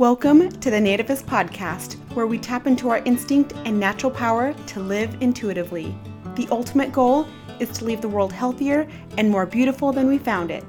Welcome 0.00 0.48
to 0.50 0.70
the 0.70 0.78
Nativist 0.78 1.24
Podcast, 1.24 1.96
where 2.14 2.26
we 2.26 2.38
tap 2.38 2.66
into 2.66 2.88
our 2.88 3.02
instinct 3.04 3.52
and 3.66 3.78
natural 3.78 4.10
power 4.10 4.54
to 4.68 4.80
live 4.80 5.14
intuitively. 5.20 5.94
The 6.36 6.48
ultimate 6.50 6.90
goal 6.90 7.28
is 7.58 7.68
to 7.76 7.84
leave 7.84 8.00
the 8.00 8.08
world 8.08 8.32
healthier 8.32 8.88
and 9.18 9.28
more 9.28 9.44
beautiful 9.44 9.92
than 9.92 10.08
we 10.08 10.16
found 10.16 10.50
it. 10.50 10.64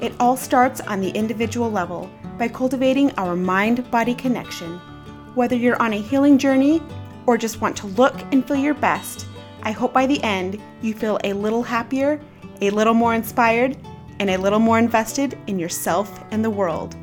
It 0.00 0.12
all 0.18 0.36
starts 0.36 0.80
on 0.80 1.00
the 1.00 1.10
individual 1.10 1.70
level 1.70 2.10
by 2.38 2.48
cultivating 2.48 3.12
our 3.18 3.36
mind 3.36 3.88
body 3.92 4.16
connection. 4.16 4.78
Whether 5.36 5.54
you're 5.54 5.80
on 5.80 5.92
a 5.92 6.02
healing 6.02 6.36
journey 6.36 6.82
or 7.26 7.38
just 7.38 7.60
want 7.60 7.76
to 7.76 7.86
look 7.86 8.20
and 8.32 8.44
feel 8.44 8.56
your 8.56 8.74
best, 8.74 9.26
I 9.62 9.70
hope 9.70 9.92
by 9.92 10.08
the 10.08 10.20
end 10.24 10.60
you 10.80 10.92
feel 10.92 11.20
a 11.22 11.34
little 11.34 11.62
happier, 11.62 12.20
a 12.60 12.70
little 12.70 12.94
more 12.94 13.14
inspired, 13.14 13.76
and 14.18 14.28
a 14.28 14.38
little 14.38 14.58
more 14.58 14.80
invested 14.80 15.38
in 15.46 15.60
yourself 15.60 16.20
and 16.32 16.44
the 16.44 16.50
world 16.50 16.96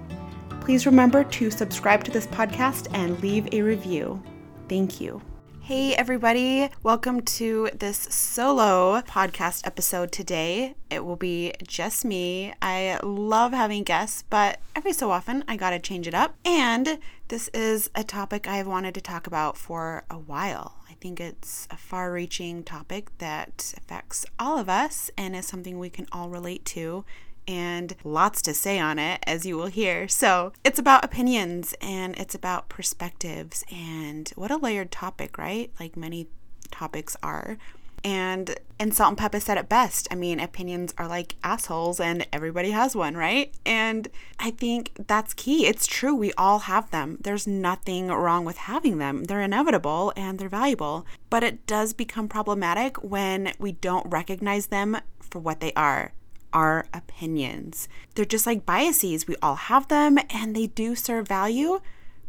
please 0.70 0.86
remember 0.86 1.24
to 1.24 1.50
subscribe 1.50 2.04
to 2.04 2.12
this 2.12 2.28
podcast 2.28 2.88
and 2.94 3.20
leave 3.24 3.52
a 3.52 3.60
review. 3.64 4.22
Thank 4.68 5.02
you. 5.02 5.20
Hey, 5.62 5.96
everybody. 5.96 6.70
Welcome 6.84 7.22
to 7.22 7.72
this 7.74 7.98
solo 7.98 9.02
podcast 9.02 9.66
episode 9.66 10.12
today. 10.12 10.76
It 10.92 11.04
will 11.04 11.16
be 11.16 11.54
just 11.66 12.06
me. 12.06 12.54
I 12.62 13.00
love 13.02 13.52
having 13.52 13.82
guests, 13.82 14.24
but 14.30 14.60
every 14.76 14.94
so 14.94 15.10
often 15.10 15.44
I 15.48 15.58
gotta 15.58 15.80
change 15.80 16.08
it 16.08 16.14
up. 16.14 16.36
And 16.46 17.00
this 17.30 17.48
is 17.48 17.90
a 17.96 18.04
topic 18.04 18.48
I've 18.48 18.68
wanted 18.68 18.94
to 18.94 19.02
talk 19.02 19.26
about 19.26 19.58
for 19.58 20.04
a 20.08 20.20
while. 20.20 20.76
I 20.88 20.94
think 21.02 21.20
it's 21.20 21.68
a 21.72 21.78
far 21.78 22.14
reaching 22.14 22.62
topic 22.62 23.10
that 23.18 23.74
affects 23.76 24.24
all 24.38 24.60
of 24.60 24.70
us 24.70 25.10
and 25.18 25.36
is 25.36 25.48
something 25.48 25.80
we 25.80 25.90
can 25.90 26.06
all 26.12 26.30
relate 26.30 26.64
to 26.66 27.06
and 27.50 27.96
lots 28.04 28.44
to 28.44 28.54
say 28.54 28.78
on 28.78 29.00
it, 29.00 29.24
as 29.26 29.44
you 29.44 29.58
will 29.58 29.68
hear. 29.68 30.08
So 30.08 30.54
it's 30.64 30.78
about 30.78 31.04
opinions 31.04 31.74
and 31.82 32.16
it's 32.16 32.36
about 32.36 32.70
perspectives, 32.70 33.66
and 33.72 34.30
what 34.36 34.52
a 34.52 34.58
layered 34.58 34.92
topic, 34.92 35.40
right? 35.40 35.72
Like 35.80 35.98
many 35.98 36.28
topics 36.70 37.18
are. 37.24 37.58
And 38.04 38.56
and 38.80 38.94
Salt 38.94 39.10
and 39.10 39.18
Pepa 39.18 39.42
said 39.42 39.58
it 39.58 39.68
best. 39.68 40.08
I 40.12 40.16
mean, 40.16 40.40
opinions 40.40 40.94
are 40.98 41.08
like 41.08 41.36
assholes 41.44 42.00
and 42.00 42.26
everybody 42.32 42.70
has 42.70 42.96
one, 42.96 43.18
right? 43.18 43.52
And 43.66 44.08
I 44.38 44.52
think 44.52 44.92
that's 45.08 45.34
key. 45.34 45.66
It's 45.66 45.88
true. 45.88 46.16
We 46.16 46.32
all 46.34 46.60
have 46.60 46.92
them. 46.92 47.18
There's 47.20 47.48
nothing 47.48 48.08
wrong 48.08 48.46
with 48.46 48.58
having 48.58 49.00
them. 49.00 49.24
They're 49.26 49.42
inevitable 49.42 50.14
and 50.16 50.38
they're 50.38 50.48
valuable. 50.48 51.06
But 51.30 51.44
it 51.44 51.66
does 51.66 51.94
become 51.94 52.30
problematic 52.30 53.04
when 53.04 53.54
we 53.60 53.74
don't 53.74 54.10
recognize 54.10 54.68
them 54.68 54.98
for 55.20 55.40
what 55.40 55.60
they 55.60 55.74
are 55.74 56.14
our 56.54 56.88
opinions. 56.94 57.88
They're 58.16 58.26
just 58.26 58.46
like 58.46 58.66
biases. 58.66 59.28
We 59.28 59.36
all 59.42 59.56
have 59.56 59.88
them 59.88 60.18
and 60.30 60.56
they 60.56 60.68
do 60.68 60.96
serve 60.96 61.28
value, 61.28 61.80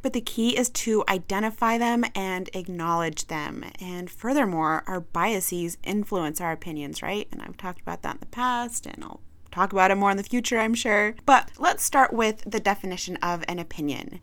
but 0.02 0.12
the 0.12 0.20
key 0.20 0.56
is 0.56 0.68
to 0.70 1.04
identify 1.08 1.78
them 1.78 2.04
and 2.14 2.48
acknowledge 2.54 3.26
them. 3.26 3.64
And 3.80 4.10
furthermore, 4.10 4.82
our 4.86 5.00
biases 5.00 5.78
influence 5.84 6.40
our 6.40 6.52
opinions, 6.52 7.02
right? 7.02 7.28
And 7.32 7.42
I've 7.42 7.56
talked 7.56 7.80
about 7.80 8.02
that 8.02 8.14
in 8.16 8.20
the 8.20 8.26
past 8.26 8.86
and 8.86 9.02
I'll 9.04 9.20
talk 9.50 9.72
about 9.72 9.90
it 9.90 9.96
more 9.96 10.10
in 10.10 10.16
the 10.16 10.22
future, 10.22 10.58
I'm 10.58 10.74
sure. 10.74 11.14
But 11.26 11.50
let's 11.58 11.82
start 11.82 12.12
with 12.12 12.42
the 12.46 12.60
definition 12.60 13.16
of 13.16 13.44
an 13.48 13.58
opinion 13.58 14.20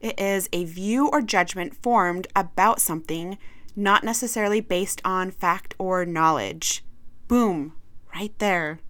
it 0.00 0.18
is 0.18 0.48
a 0.52 0.64
view 0.64 1.08
or 1.08 1.20
judgment 1.20 1.74
formed 1.74 2.28
about 2.36 2.80
something, 2.80 3.38
not 3.74 4.04
necessarily 4.04 4.60
based 4.60 5.00
on 5.04 5.30
fact 5.30 5.74
or 5.78 6.04
knowledge. 6.04 6.84
Boom, 7.26 7.72
right 8.14 8.36
there. 8.38 8.80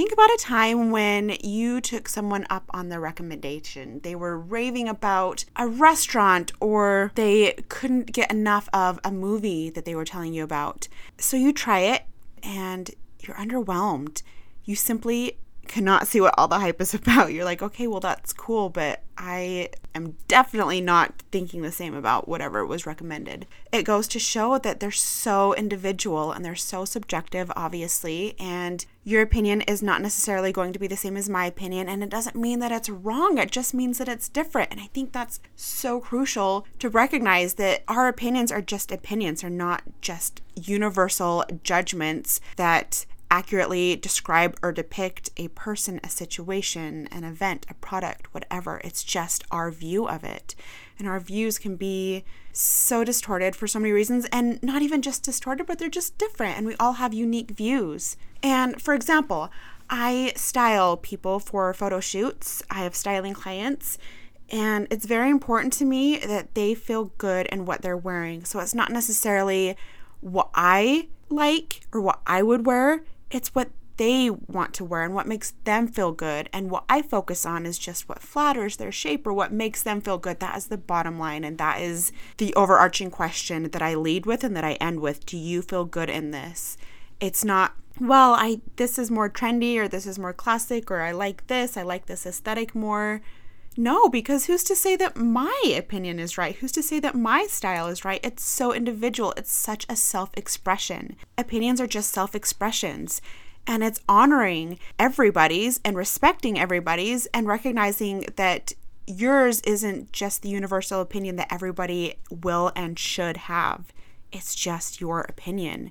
Think 0.00 0.12
about 0.14 0.32
a 0.32 0.38
time 0.38 0.90
when 0.90 1.36
you 1.44 1.82
took 1.82 2.08
someone 2.08 2.46
up 2.48 2.64
on 2.70 2.88
the 2.88 2.98
recommendation. 2.98 4.00
They 4.02 4.14
were 4.14 4.38
raving 4.38 4.88
about 4.88 5.44
a 5.56 5.68
restaurant 5.68 6.52
or 6.58 7.12
they 7.16 7.52
couldn't 7.68 8.10
get 8.10 8.30
enough 8.30 8.66
of 8.72 8.98
a 9.04 9.12
movie 9.12 9.68
that 9.68 9.84
they 9.84 9.94
were 9.94 10.06
telling 10.06 10.32
you 10.32 10.42
about. 10.42 10.88
So 11.18 11.36
you 11.36 11.52
try 11.52 11.80
it 11.80 12.04
and 12.42 12.90
you're 13.20 13.36
underwhelmed. 13.36 14.22
You 14.64 14.74
simply 14.74 15.36
cannot 15.68 16.06
see 16.06 16.22
what 16.22 16.34
all 16.38 16.48
the 16.48 16.60
hype 16.60 16.80
is 16.80 16.94
about. 16.94 17.34
You're 17.34 17.44
like, 17.44 17.60
okay, 17.60 17.86
well, 17.86 18.00
that's 18.00 18.32
cool, 18.32 18.70
but 18.70 19.02
I 19.18 19.68
am 19.94 20.16
definitely 20.28 20.80
not 20.80 21.22
thinking 21.30 21.60
the 21.60 21.70
same 21.70 21.94
about 21.94 22.26
whatever 22.26 22.64
was 22.64 22.86
recommended. 22.86 23.46
It 23.70 23.82
goes 23.82 24.08
to 24.08 24.18
show 24.18 24.56
that 24.56 24.80
they're 24.80 24.90
so 24.90 25.54
individual 25.56 26.32
and 26.32 26.42
they're 26.42 26.56
so 26.56 26.86
subjective, 26.86 27.52
obviously, 27.54 28.34
and 28.40 28.86
your 29.04 29.22
opinion 29.22 29.62
is 29.62 29.82
not 29.82 30.02
necessarily 30.02 30.52
going 30.52 30.72
to 30.72 30.78
be 30.78 30.86
the 30.86 30.96
same 30.96 31.16
as 31.16 31.28
my 31.28 31.46
opinion. 31.46 31.88
And 31.88 32.02
it 32.02 32.10
doesn't 32.10 32.36
mean 32.36 32.58
that 32.60 32.72
it's 32.72 32.90
wrong, 32.90 33.38
it 33.38 33.50
just 33.50 33.74
means 33.74 33.98
that 33.98 34.08
it's 34.08 34.28
different. 34.28 34.70
And 34.70 34.80
I 34.80 34.86
think 34.86 35.12
that's 35.12 35.40
so 35.56 36.00
crucial 36.00 36.66
to 36.78 36.88
recognize 36.88 37.54
that 37.54 37.82
our 37.88 38.08
opinions 38.08 38.52
are 38.52 38.60
just 38.60 38.92
opinions, 38.92 39.42
are 39.42 39.50
not 39.50 39.82
just 40.00 40.42
universal 40.54 41.44
judgments 41.62 42.40
that 42.56 43.06
accurately 43.30 43.96
describe 43.96 44.58
or 44.62 44.72
depict 44.72 45.30
a 45.36 45.48
person, 45.48 46.00
a 46.02 46.08
situation, 46.08 47.08
an 47.12 47.24
event, 47.24 47.64
a 47.70 47.74
product, 47.74 48.32
whatever. 48.34 48.80
It's 48.82 49.04
just 49.04 49.44
our 49.50 49.70
view 49.70 50.08
of 50.08 50.24
it. 50.24 50.54
And 50.98 51.08
our 51.08 51.20
views 51.20 51.58
can 51.58 51.76
be 51.76 52.24
so 52.52 53.04
distorted 53.04 53.54
for 53.54 53.66
so 53.66 53.78
many 53.78 53.92
reasons, 53.92 54.26
and 54.32 54.62
not 54.62 54.82
even 54.82 55.00
just 55.00 55.22
distorted, 55.22 55.66
but 55.66 55.78
they're 55.78 55.88
just 55.88 56.18
different. 56.18 56.58
And 56.58 56.66
we 56.66 56.74
all 56.80 56.94
have 56.94 57.14
unique 57.14 57.52
views. 57.52 58.16
And 58.42 58.82
for 58.82 58.92
example, 58.94 59.50
I 59.88 60.32
style 60.36 60.96
people 60.96 61.38
for 61.38 61.72
photo 61.72 62.00
shoots, 62.00 62.62
I 62.70 62.82
have 62.82 62.94
styling 62.94 63.34
clients. 63.34 63.98
And 64.50 64.88
it's 64.90 65.06
very 65.06 65.30
important 65.30 65.72
to 65.74 65.84
me 65.84 66.18
that 66.18 66.54
they 66.54 66.74
feel 66.74 67.12
good 67.18 67.46
in 67.46 67.64
what 67.64 67.82
they're 67.82 67.96
wearing. 67.96 68.44
So 68.44 68.58
it's 68.58 68.74
not 68.74 68.90
necessarily 68.90 69.76
what 70.20 70.50
I 70.54 71.08
like 71.28 71.82
or 71.92 72.00
what 72.00 72.20
I 72.26 72.42
would 72.42 72.66
wear 72.66 73.04
it's 73.30 73.54
what 73.54 73.70
they 74.00 74.30
want 74.30 74.72
to 74.72 74.82
wear 74.82 75.02
and 75.02 75.14
what 75.14 75.26
makes 75.26 75.52
them 75.64 75.86
feel 75.86 76.10
good. 76.10 76.48
And 76.54 76.70
what 76.70 76.84
I 76.88 77.02
focus 77.02 77.44
on 77.44 77.66
is 77.66 77.78
just 77.78 78.08
what 78.08 78.22
flatters 78.22 78.78
their 78.78 78.90
shape 78.90 79.26
or 79.26 79.32
what 79.34 79.52
makes 79.52 79.82
them 79.82 80.00
feel 80.00 80.16
good. 80.16 80.40
That 80.40 80.56
is 80.56 80.68
the 80.68 80.78
bottom 80.78 81.18
line. 81.18 81.44
And 81.44 81.58
that 81.58 81.82
is 81.82 82.10
the 82.38 82.54
overarching 82.54 83.10
question 83.10 83.64
that 83.70 83.82
I 83.82 83.94
lead 83.94 84.24
with 84.24 84.42
and 84.42 84.56
that 84.56 84.64
I 84.64 84.72
end 84.74 85.00
with. 85.00 85.26
Do 85.26 85.36
you 85.36 85.60
feel 85.60 85.84
good 85.84 86.08
in 86.08 86.30
this? 86.30 86.78
It's 87.20 87.44
not, 87.44 87.74
well, 88.00 88.32
I 88.32 88.62
this 88.76 88.98
is 88.98 89.10
more 89.10 89.28
trendy 89.28 89.76
or 89.76 89.86
this 89.86 90.06
is 90.06 90.18
more 90.18 90.32
classic 90.32 90.90
or 90.90 91.02
I 91.02 91.12
like 91.12 91.46
this, 91.48 91.76
I 91.76 91.82
like 91.82 92.06
this 92.06 92.24
aesthetic 92.24 92.74
more. 92.74 93.20
No, 93.76 94.08
because 94.08 94.46
who's 94.46 94.64
to 94.64 94.74
say 94.74 94.96
that 94.96 95.16
my 95.16 95.62
opinion 95.76 96.18
is 96.18 96.36
right? 96.36 96.56
Who's 96.56 96.72
to 96.72 96.82
say 96.82 96.98
that 97.00 97.14
my 97.14 97.46
style 97.46 97.86
is 97.86 98.04
right? 98.04 98.20
It's 98.22 98.44
so 98.44 98.72
individual. 98.72 99.32
It's 99.36 99.52
such 99.52 99.86
a 99.88 99.96
self 99.96 100.30
expression. 100.36 101.16
Opinions 101.38 101.80
are 101.80 101.86
just 101.86 102.12
self 102.12 102.34
expressions. 102.34 103.22
And 103.66 103.84
it's 103.84 104.00
honoring 104.08 104.78
everybody's 104.98 105.80
and 105.84 105.96
respecting 105.96 106.58
everybody's 106.58 107.26
and 107.26 107.46
recognizing 107.46 108.26
that 108.36 108.72
yours 109.06 109.60
isn't 109.62 110.12
just 110.12 110.42
the 110.42 110.48
universal 110.48 111.00
opinion 111.00 111.36
that 111.36 111.52
everybody 111.52 112.14
will 112.30 112.72
and 112.74 112.98
should 112.98 113.36
have. 113.36 113.92
It's 114.32 114.54
just 114.54 115.00
your 115.00 115.20
opinion. 115.22 115.90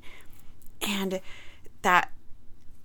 And 0.82 1.22
that 1.82 2.12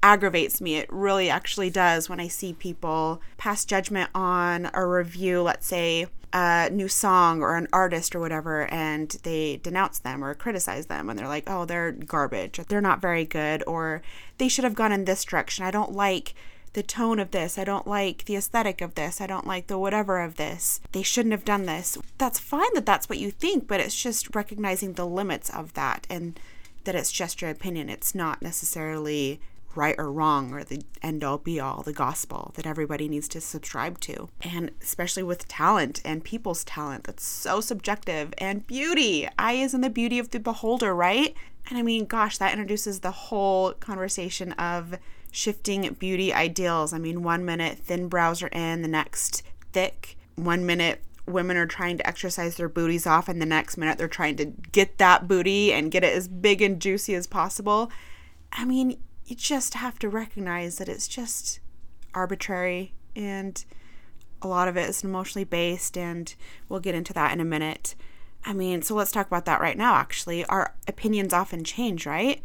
aggravates 0.04 0.60
me. 0.60 0.76
It 0.76 0.92
really 0.92 1.31
actually 1.31 1.70
does 1.70 2.10
when 2.10 2.20
I 2.20 2.28
see 2.28 2.53
people 2.53 3.22
pass 3.38 3.65
judgment 3.65 4.10
on 4.15 4.70
a 4.75 4.87
review, 4.87 5.41
let's 5.41 5.66
say 5.66 6.06
a 6.31 6.69
new 6.70 6.88
song 6.88 7.41
or 7.41 7.56
an 7.56 7.69
artist 7.72 8.15
or 8.15 8.20
whatever, 8.20 8.66
and 8.70 9.09
they 9.22 9.56
denounce 9.62 9.98
them 9.98 10.22
or 10.22 10.34
criticize 10.34 10.87
them 10.87 11.09
and 11.09 11.19
they're 11.19 11.26
like, 11.26 11.44
oh, 11.48 11.65
they're 11.65 11.91
garbage, 11.91 12.60
they're 12.69 12.82
not 12.82 13.00
very 13.00 13.25
good, 13.25 13.65
or 13.66 14.03
they 14.37 14.47
should 14.47 14.65
have 14.65 14.75
gone 14.75 14.92
in 14.92 15.06
this 15.06 15.25
direction. 15.25 15.65
I 15.65 15.70
don't 15.70 15.92
like 15.92 16.34
the 16.75 16.82
tone 16.82 17.19
of 17.19 17.31
this. 17.31 17.56
I 17.56 17.65
don't 17.65 17.86
like 17.86 18.26
the 18.26 18.36
aesthetic 18.36 18.82
of 18.82 18.97
this. 18.97 19.22
I 19.22 19.26
don't 19.26 19.47
like 19.47 19.69
the 19.69 19.78
whatever 19.78 20.21
of 20.21 20.36
this. 20.36 20.82
They 20.92 21.03
shouldn't 21.03 21.32
have 21.32 21.47
done 21.47 21.65
this. 21.65 21.97
That's 22.19 22.38
fine 22.38 22.74
that 22.74 22.84
that's 22.84 23.09
what 23.09 23.18
you 23.18 23.30
think, 23.30 23.66
but 23.66 23.80
it's 23.80 24.01
just 24.01 24.34
recognizing 24.34 24.92
the 24.92 25.06
limits 25.06 25.48
of 25.48 25.72
that 25.74 26.06
and 26.10 26.39
that 26.83 26.95
it's 26.95 27.12
just 27.12 27.41
your 27.41 27.51
opinion. 27.51 27.89
It's 27.89 28.15
not 28.15 28.42
necessarily 28.42 29.41
right 29.76 29.94
or 29.98 30.12
wrong 30.12 30.53
or 30.53 30.65
the 30.65 30.82
end 31.03 31.24
all 31.24 31.38
be 31.38 31.60
all, 31.60 31.82
the 31.82 31.92
gospel 31.92 32.53
that 32.56 32.66
everybody 32.66 33.09
needs 33.09 33.28
to 33.28 33.41
subscribe 33.41 34.00
to. 34.00 34.28
And 34.42 34.71
especially 34.80 35.22
with 35.22 35.48
talent 35.48 36.00
and 36.04 36.24
people's 36.24 36.65
talent, 36.65 37.04
that's 37.04 37.24
so 37.24 37.60
subjective. 37.60 38.32
And 38.38 38.66
beauty, 38.66 39.28
eye 39.38 39.54
is 39.54 39.74
in 39.74 39.80
the 39.80 39.91
beauty 39.91 40.18
of 40.18 40.30
the 40.30 40.41
beholder, 40.41 40.94
right? 40.94 41.34
And 41.68 41.78
I 41.78 41.82
mean, 41.82 42.06
gosh, 42.06 42.38
that 42.38 42.53
introduces 42.53 43.00
the 43.00 43.10
whole 43.10 43.72
conversation 43.72 44.53
of 44.53 44.97
shifting 45.30 45.92
beauty 45.94 46.32
ideals. 46.32 46.92
I 46.92 46.98
mean, 46.98 47.22
one 47.22 47.44
minute 47.44 47.78
thin 47.78 48.09
brows 48.09 48.42
are 48.42 48.48
in, 48.48 48.82
the 48.82 48.88
next 48.88 49.42
thick. 49.72 50.16
One 50.36 50.66
minute 50.66 51.03
women 51.27 51.56
are 51.56 51.66
trying 51.66 51.97
to 51.98 52.06
exercise 52.06 52.56
their 52.56 52.68
booties 52.68 53.06
off, 53.06 53.28
and 53.28 53.41
the 53.41 53.47
next 53.47 53.77
minute 53.77 53.98
they're 53.98 54.09
trying 54.09 54.36
to 54.36 54.44
get 54.44 54.98
that 54.98 55.27
booty 55.27 55.72
and 55.72 55.91
get 55.91 56.04
it 56.04 56.15
as 56.15 56.28
big 56.28 56.60
and 56.60 56.80
juicy 56.80 57.15
as 57.15 57.27
possible. 57.27 57.91
I 58.53 58.65
mean, 58.65 58.98
you 59.24 59.36
just 59.36 59.74
have 59.74 59.98
to 60.00 60.09
recognize 60.09 60.78
that 60.78 60.88
it's 60.88 61.09
just 61.09 61.60
arbitrary 62.15 62.94
and 63.16 63.65
a 64.42 64.48
lot 64.48 64.68
of 64.68 64.76
it 64.76 64.88
is 64.88 65.03
emotionally 65.03 65.44
based, 65.44 65.97
and 65.97 66.34
we'll 66.68 66.80
get 66.80 66.94
into 66.94 67.15
that 67.15 67.32
in 67.32 67.41
a 67.41 67.44
minute. 67.44 67.94
I 68.44 68.53
mean, 68.53 68.82
so 68.82 68.94
let's 68.94 69.10
talk 69.10 69.26
about 69.26 69.47
that 69.47 69.60
right 69.60 69.78
now, 69.78 69.94
actually. 69.94 70.44
Our 70.44 70.74
opinions 70.86 71.32
often 71.32 71.65
change, 71.65 72.04
right? 72.04 72.42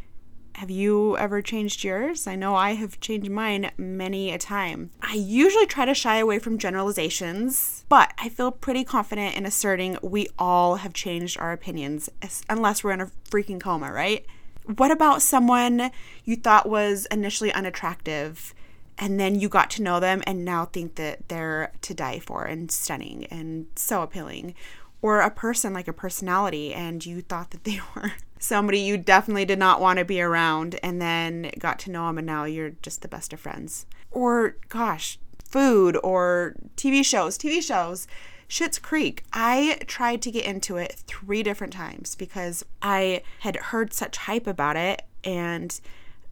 Have 0.56 0.70
you 0.70 1.18
ever 1.18 1.42
changed 1.42 1.84
yours? 1.84 2.26
I 2.26 2.36
know 2.36 2.56
I 2.56 2.76
have 2.76 3.02
changed 3.02 3.30
mine 3.30 3.72
many 3.78 4.32
a 4.32 4.38
time. 4.38 4.92
I 5.02 5.14
usually 5.14 5.66
try 5.66 5.86
to 5.86 5.94
shy 5.94 6.18
away 6.18 6.40
from 6.40 6.58
generalizations, 6.58 7.86
but 7.90 8.14
I 8.18 8.30
feel 8.30 8.52
pretty 8.52 8.86
confident 8.86 9.36
in 9.36 9.46
asserting 9.46 9.98
we 10.02 10.28
all 10.38 10.78
have 10.78 10.94
changed 10.94 11.38
our 11.38 11.52
opinions, 11.52 12.10
unless 12.50 12.84
we're 12.84 12.92
in 12.92 13.02
a 13.02 13.12
freaking 13.30 13.60
coma, 13.60 13.92
right? 13.92 14.26
What 14.66 14.92
about 14.92 15.22
someone 15.22 15.92
you 16.24 16.36
thought 16.36 16.70
was 16.70 17.08
initially 17.12 17.52
unattractive? 17.54 18.54
and 19.00 19.20
then 19.20 19.40
you 19.40 19.50
got 19.50 19.70
to 19.72 19.82
know 19.82 20.00
them 20.00 20.22
and 20.28 20.44
now 20.46 20.66
think 20.66 20.96
that 20.96 21.28
they're 21.30 21.72
to 21.82 21.94
die 21.94 22.20
for 22.20 22.44
and 22.44 22.70
stunning 22.70 23.26
and 23.28 23.66
so 23.76 24.04
appealing 24.04 24.54
or 25.02 25.22
a 25.22 25.32
person 25.32 25.74
like 25.74 25.88
a 25.88 25.94
personality 25.94 26.74
and 26.74 27.06
you 27.06 27.22
thought 27.22 27.52
that 27.52 27.64
they 27.64 27.80
were 27.96 28.12
somebody 28.38 28.80
you 28.80 28.98
definitely 28.98 29.46
did 29.46 29.60
not 29.60 29.82
want 29.82 29.98
to 29.98 30.06
be 30.06 30.22
around 30.22 30.78
and 30.84 31.02
then 31.02 31.50
got 31.58 31.80
to 31.80 31.92
know 31.92 32.08
them 32.08 32.18
and 32.18 32.28
now 32.28 32.44
you're 32.44 32.72
just 32.82 33.02
the 33.02 33.08
best 33.08 33.34
of 33.34 33.40
friends 33.40 33.86
or 34.12 34.58
gosh 34.68 35.18
food 35.44 35.98
or 36.04 36.56
tv 36.76 37.04
shows 37.04 37.38
tv 37.38 37.62
shows 37.62 38.08
Schitt's 38.50 38.80
Creek. 38.80 39.24
I 39.32 39.80
tried 39.86 40.22
to 40.24 40.32
get 40.32 40.46
into 40.46 40.76
it 40.78 40.96
three 41.08 41.44
different 41.44 41.72
times 41.72 42.16
because 42.16 42.66
I 42.82 43.22
had 43.42 43.56
heard 43.58 43.94
such 43.94 44.18
hype 44.18 44.48
about 44.48 44.76
it 44.76 45.04
and 45.24 45.80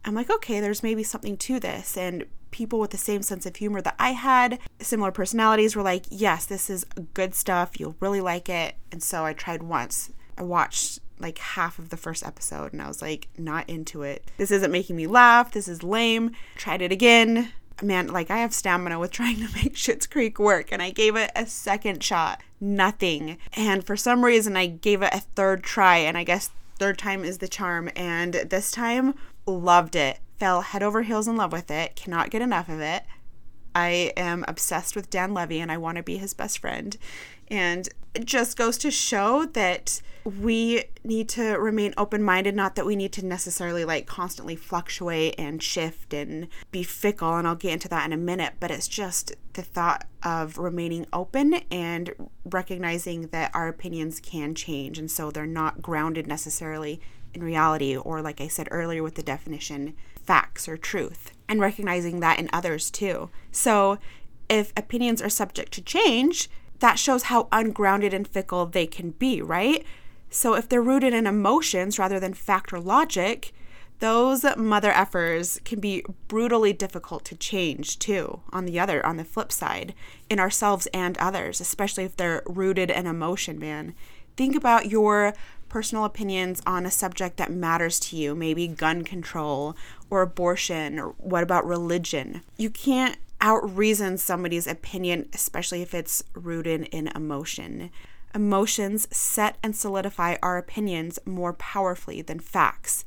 I'm 0.04 0.14
like, 0.14 0.28
okay, 0.30 0.60
there's 0.60 0.82
maybe 0.82 1.02
something 1.02 1.36
to 1.38 1.60
this. 1.60 1.96
And 1.96 2.24
people 2.50 2.80
with 2.80 2.90
the 2.90 2.98
same 2.98 3.22
sense 3.22 3.46
of 3.46 3.56
humor 3.56 3.80
that 3.82 3.94
I 3.98 4.12
had, 4.12 4.58
similar 4.80 5.12
personalities, 5.12 5.76
were 5.76 5.82
like, 5.82 6.06
yes, 6.10 6.44
this 6.44 6.68
is 6.68 6.84
good 7.14 7.34
stuff. 7.34 7.78
You'll 7.78 7.96
really 8.00 8.20
like 8.20 8.48
it. 8.48 8.74
And 8.90 9.02
so 9.02 9.24
I 9.24 9.32
tried 9.32 9.62
once. 9.62 10.10
I 10.36 10.42
watched 10.42 10.98
like 11.20 11.38
half 11.38 11.78
of 11.78 11.90
the 11.90 11.96
first 11.96 12.24
episode 12.24 12.72
and 12.72 12.80
I 12.80 12.88
was 12.88 13.02
like, 13.02 13.28
not 13.36 13.68
into 13.68 14.02
it. 14.02 14.30
This 14.38 14.50
isn't 14.50 14.70
making 14.70 14.96
me 14.96 15.06
laugh. 15.06 15.52
This 15.52 15.68
is 15.68 15.82
lame. 15.82 16.32
Tried 16.56 16.82
it 16.82 16.92
again. 16.92 17.52
Man, 17.82 18.08
like 18.08 18.30
I 18.30 18.38
have 18.38 18.54
stamina 18.54 18.98
with 18.98 19.10
trying 19.12 19.36
to 19.36 19.54
make 19.54 19.74
Schitt's 19.74 20.06
Creek 20.06 20.38
work, 20.38 20.72
and 20.72 20.82
I 20.82 20.90
gave 20.90 21.16
it 21.16 21.30
a 21.36 21.46
second 21.46 22.02
shot. 22.02 22.40
Nothing. 22.60 23.38
And 23.54 23.84
for 23.84 23.96
some 23.96 24.24
reason, 24.24 24.56
I 24.56 24.66
gave 24.66 25.02
it 25.02 25.14
a 25.14 25.20
third 25.20 25.62
try, 25.62 25.98
and 25.98 26.18
I 26.18 26.24
guess 26.24 26.50
third 26.78 26.98
time 26.98 27.24
is 27.24 27.38
the 27.38 27.48
charm. 27.48 27.90
And 27.94 28.34
this 28.34 28.70
time, 28.70 29.14
loved 29.46 29.96
it 29.96 30.18
fell 30.38 30.62
head 30.62 30.82
over 30.82 31.02
heels 31.02 31.28
in 31.28 31.36
love 31.36 31.52
with 31.52 31.70
it, 31.70 31.96
cannot 31.96 32.30
get 32.30 32.42
enough 32.42 32.68
of 32.68 32.80
it. 32.80 33.04
I 33.74 34.12
am 34.16 34.44
obsessed 34.48 34.96
with 34.96 35.10
Dan 35.10 35.34
Levy 35.34 35.60
and 35.60 35.70
I 35.70 35.76
want 35.76 35.96
to 35.96 36.02
be 36.02 36.16
his 36.16 36.34
best 36.34 36.58
friend. 36.58 36.96
And 37.50 37.88
it 38.14 38.24
just 38.24 38.56
goes 38.56 38.78
to 38.78 38.90
show 38.90 39.46
that 39.46 40.02
we 40.24 40.84
need 41.04 41.28
to 41.30 41.52
remain 41.52 41.94
open 41.96 42.22
minded, 42.22 42.54
not 42.54 42.74
that 42.74 42.84
we 42.84 42.96
need 42.96 43.12
to 43.12 43.24
necessarily 43.24 43.84
like 43.84 44.06
constantly 44.06 44.56
fluctuate 44.56 45.34
and 45.38 45.62
shift 45.62 46.12
and 46.12 46.48
be 46.70 46.82
fickle. 46.82 47.36
And 47.36 47.46
I'll 47.46 47.54
get 47.54 47.72
into 47.72 47.88
that 47.88 48.04
in 48.04 48.12
a 48.12 48.18
minute, 48.18 48.54
but 48.60 48.70
it's 48.70 48.88
just 48.88 49.34
the 49.54 49.62
thought 49.62 50.06
of 50.22 50.58
remaining 50.58 51.06
open 51.12 51.54
and 51.70 52.12
recognizing 52.44 53.28
that 53.28 53.50
our 53.54 53.68
opinions 53.68 54.20
can 54.20 54.54
change. 54.54 54.98
And 54.98 55.10
so 55.10 55.30
they're 55.30 55.46
not 55.46 55.80
grounded 55.80 56.26
necessarily 56.26 57.00
in 57.34 57.42
reality, 57.42 57.96
or 57.96 58.22
like 58.22 58.40
I 58.40 58.48
said 58.48 58.68
earlier 58.70 59.02
with 59.02 59.14
the 59.14 59.22
definition, 59.22 59.94
facts 60.22 60.68
or 60.68 60.76
truth, 60.76 61.32
and 61.48 61.60
recognizing 61.60 62.20
that 62.20 62.38
in 62.38 62.48
others 62.52 62.90
too. 62.90 63.30
So, 63.52 63.98
if 64.48 64.72
opinions 64.78 65.20
are 65.20 65.28
subject 65.28 65.72
to 65.72 65.82
change, 65.82 66.48
that 66.80 66.98
shows 66.98 67.24
how 67.24 67.48
ungrounded 67.52 68.14
and 68.14 68.26
fickle 68.26 68.66
they 68.66 68.86
can 68.86 69.10
be, 69.12 69.42
right? 69.42 69.84
So, 70.30 70.54
if 70.54 70.68
they're 70.68 70.82
rooted 70.82 71.14
in 71.14 71.26
emotions 71.26 71.98
rather 71.98 72.20
than 72.20 72.34
fact 72.34 72.72
or 72.72 72.80
logic, 72.80 73.52
those 74.00 74.44
mother 74.56 74.92
effers 74.92 75.62
can 75.64 75.80
be 75.80 76.04
brutally 76.28 76.72
difficult 76.72 77.24
to 77.26 77.36
change 77.36 77.98
too, 77.98 78.40
on 78.52 78.64
the 78.64 78.78
other, 78.78 79.04
on 79.04 79.16
the 79.16 79.24
flip 79.24 79.50
side, 79.50 79.94
in 80.30 80.38
ourselves 80.38 80.86
and 80.94 81.18
others, 81.18 81.60
especially 81.60 82.04
if 82.04 82.16
they're 82.16 82.42
rooted 82.46 82.90
in 82.90 83.06
emotion, 83.06 83.58
man. 83.58 83.94
Think 84.36 84.54
about 84.54 84.86
your 84.86 85.34
personal 85.68 86.04
opinions 86.04 86.62
on 86.64 86.86
a 86.86 86.90
subject 86.90 87.36
that 87.38 87.50
matters 87.50 87.98
to 88.00 88.16
you, 88.16 88.34
maybe 88.34 88.68
gun 88.68 89.02
control 89.02 89.76
or 90.10 90.22
abortion, 90.22 90.98
or 90.98 91.14
what 91.18 91.42
about 91.42 91.66
religion? 91.66 92.42
You 92.56 92.70
can't 92.70 93.16
out 93.40 93.76
reason 93.76 94.18
somebody's 94.18 94.66
opinion, 94.66 95.28
especially 95.32 95.82
if 95.82 95.94
it's 95.94 96.24
rooted 96.34 96.82
in 96.92 97.08
emotion. 97.08 97.90
Emotions 98.34 99.08
set 99.16 99.56
and 99.62 99.74
solidify 99.74 100.36
our 100.42 100.58
opinions 100.58 101.18
more 101.24 101.52
powerfully 101.52 102.22
than 102.22 102.38
facts. 102.38 103.04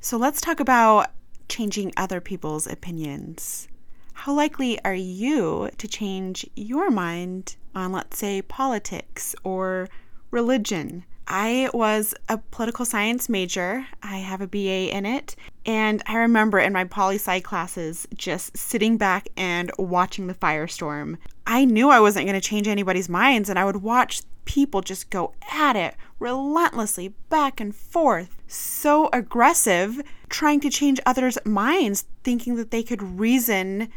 So 0.00 0.16
let's 0.16 0.40
talk 0.40 0.60
about 0.60 1.10
changing 1.48 1.92
other 1.96 2.20
people's 2.20 2.66
opinions. 2.66 3.68
How 4.12 4.32
likely 4.32 4.82
are 4.84 4.94
you 4.94 5.70
to 5.76 5.88
change 5.88 6.48
your 6.54 6.90
mind 6.90 7.56
on, 7.74 7.92
let's 7.92 8.18
say, 8.18 8.40
politics 8.42 9.34
or 9.44 9.88
religion? 10.30 11.04
I 11.28 11.70
was 11.74 12.14
a 12.28 12.38
political 12.38 12.84
science 12.84 13.28
major. 13.28 13.86
I 14.02 14.18
have 14.18 14.40
a 14.40 14.46
BA 14.46 14.94
in 14.94 15.04
it. 15.06 15.34
And 15.64 16.02
I 16.06 16.16
remember 16.16 16.58
in 16.58 16.72
my 16.72 16.84
poli 16.84 17.16
sci 17.16 17.40
classes 17.40 18.06
just 18.14 18.56
sitting 18.56 18.96
back 18.96 19.28
and 19.36 19.70
watching 19.78 20.28
the 20.28 20.34
firestorm. 20.34 21.16
I 21.46 21.64
knew 21.64 21.90
I 21.90 22.00
wasn't 22.00 22.26
going 22.26 22.40
to 22.40 22.48
change 22.48 22.68
anybody's 22.68 23.08
minds, 23.08 23.48
and 23.48 23.58
I 23.58 23.64
would 23.64 23.82
watch 23.82 24.22
people 24.44 24.80
just 24.80 25.10
go 25.10 25.34
at 25.52 25.74
it 25.74 25.96
relentlessly 26.18 27.08
back 27.28 27.60
and 27.60 27.74
forth, 27.74 28.40
so 28.46 29.10
aggressive, 29.12 30.00
trying 30.28 30.60
to 30.60 30.70
change 30.70 31.00
others' 31.04 31.38
minds, 31.44 32.04
thinking 32.24 32.54
that 32.56 32.70
they 32.70 32.82
could 32.82 33.02
reason 33.18 33.88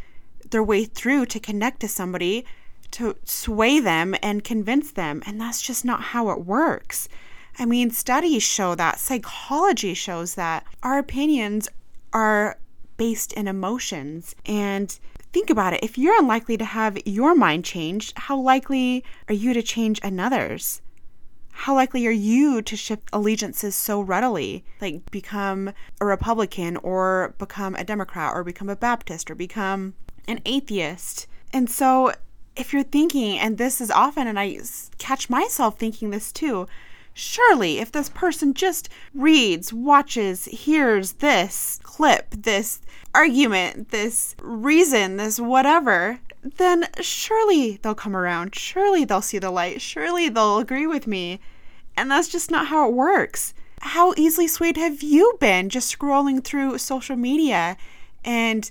their 0.49 0.63
way 0.63 0.85
through 0.85 1.25
to 1.27 1.39
connect 1.39 1.79
to 1.79 1.87
somebody 1.87 2.45
to 2.91 3.15
sway 3.23 3.79
them 3.79 4.15
and 4.21 4.43
convince 4.43 4.91
them. 4.91 5.21
And 5.25 5.39
that's 5.39 5.61
just 5.61 5.85
not 5.85 6.01
how 6.01 6.29
it 6.29 6.45
works. 6.45 7.09
I 7.57 7.65
mean, 7.65 7.91
studies 7.91 8.43
show 8.43 8.75
that, 8.75 8.99
psychology 8.99 9.93
shows 9.93 10.35
that 10.35 10.65
our 10.81 10.97
opinions 10.97 11.67
are 12.13 12.57
based 12.97 13.33
in 13.33 13.47
emotions. 13.47 14.35
And 14.45 14.97
think 15.33 15.49
about 15.49 15.73
it 15.73 15.83
if 15.83 15.97
you're 15.97 16.19
unlikely 16.19 16.57
to 16.57 16.65
have 16.65 16.97
your 17.05 17.35
mind 17.35 17.65
changed, 17.65 18.13
how 18.15 18.39
likely 18.39 19.03
are 19.27 19.33
you 19.33 19.53
to 19.53 19.61
change 19.61 19.99
another's? 20.03 20.81
How 21.51 21.75
likely 21.75 22.07
are 22.07 22.11
you 22.11 22.61
to 22.61 22.77
shift 22.77 23.09
allegiances 23.11 23.75
so 23.75 23.99
readily, 23.99 24.63
like 24.79 25.11
become 25.11 25.73
a 25.99 26.05
Republican 26.05 26.77
or 26.77 27.35
become 27.37 27.75
a 27.75 27.83
Democrat 27.83 28.31
or 28.33 28.45
become 28.45 28.69
a 28.69 28.77
Baptist 28.77 29.29
or 29.29 29.35
become 29.35 29.95
an 30.27 30.39
atheist? 30.45 31.27
And 31.51 31.69
so 31.69 32.13
if 32.59 32.73
you're 32.73 32.83
thinking, 32.83 33.39
and 33.39 33.57
this 33.57 33.79
is 33.79 33.89
often, 33.89 34.27
and 34.27 34.37
I 34.37 34.59
catch 34.97 35.29
myself 35.29 35.79
thinking 35.79 36.09
this 36.09 36.31
too, 36.31 36.67
surely 37.13 37.79
if 37.79 37.91
this 37.91 38.09
person 38.09 38.53
just 38.53 38.89
reads, 39.15 39.71
watches, 39.71 40.45
hears 40.45 41.13
this 41.13 41.79
clip, 41.83 42.29
this 42.31 42.81
argument, 43.15 43.89
this 43.89 44.35
reason, 44.41 45.15
this 45.17 45.39
whatever, 45.39 46.19
then 46.43 46.85
surely 47.01 47.79
they'll 47.81 47.95
come 47.95 48.15
around. 48.15 48.55
Surely 48.55 49.05
they'll 49.05 49.21
see 49.21 49.39
the 49.39 49.51
light. 49.51 49.81
Surely 49.81 50.29
they'll 50.29 50.59
agree 50.59 50.87
with 50.87 51.07
me. 51.07 51.39
And 51.95 52.11
that's 52.11 52.27
just 52.27 52.51
not 52.51 52.67
how 52.67 52.87
it 52.87 52.93
works. 52.93 53.53
How 53.81 54.13
easily 54.17 54.47
swayed 54.47 54.77
have 54.77 55.01
you 55.01 55.37
been 55.39 55.69
just 55.69 55.97
scrolling 55.97 56.43
through 56.43 56.77
social 56.77 57.15
media 57.15 57.77
and 58.25 58.69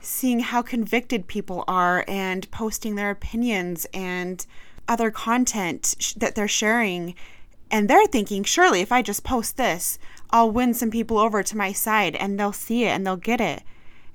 seeing 0.00 0.40
how 0.40 0.62
convicted 0.62 1.26
people 1.26 1.64
are 1.68 2.04
and 2.08 2.50
posting 2.50 2.94
their 2.94 3.10
opinions 3.10 3.86
and 3.92 4.46
other 4.88 5.10
content 5.10 5.94
sh- 5.98 6.14
that 6.14 6.34
they're 6.34 6.48
sharing. 6.48 7.14
And 7.70 7.88
they're 7.88 8.06
thinking, 8.06 8.42
surely 8.44 8.80
if 8.80 8.90
I 8.90 9.02
just 9.02 9.24
post 9.24 9.56
this, 9.56 9.98
I'll 10.30 10.50
win 10.50 10.74
some 10.74 10.90
people 10.90 11.18
over 11.18 11.42
to 11.42 11.56
my 11.56 11.72
side 11.72 12.16
and 12.16 12.38
they'll 12.38 12.52
see 12.52 12.84
it 12.84 12.88
and 12.88 13.06
they'll 13.06 13.16
get 13.16 13.40
it. 13.40 13.62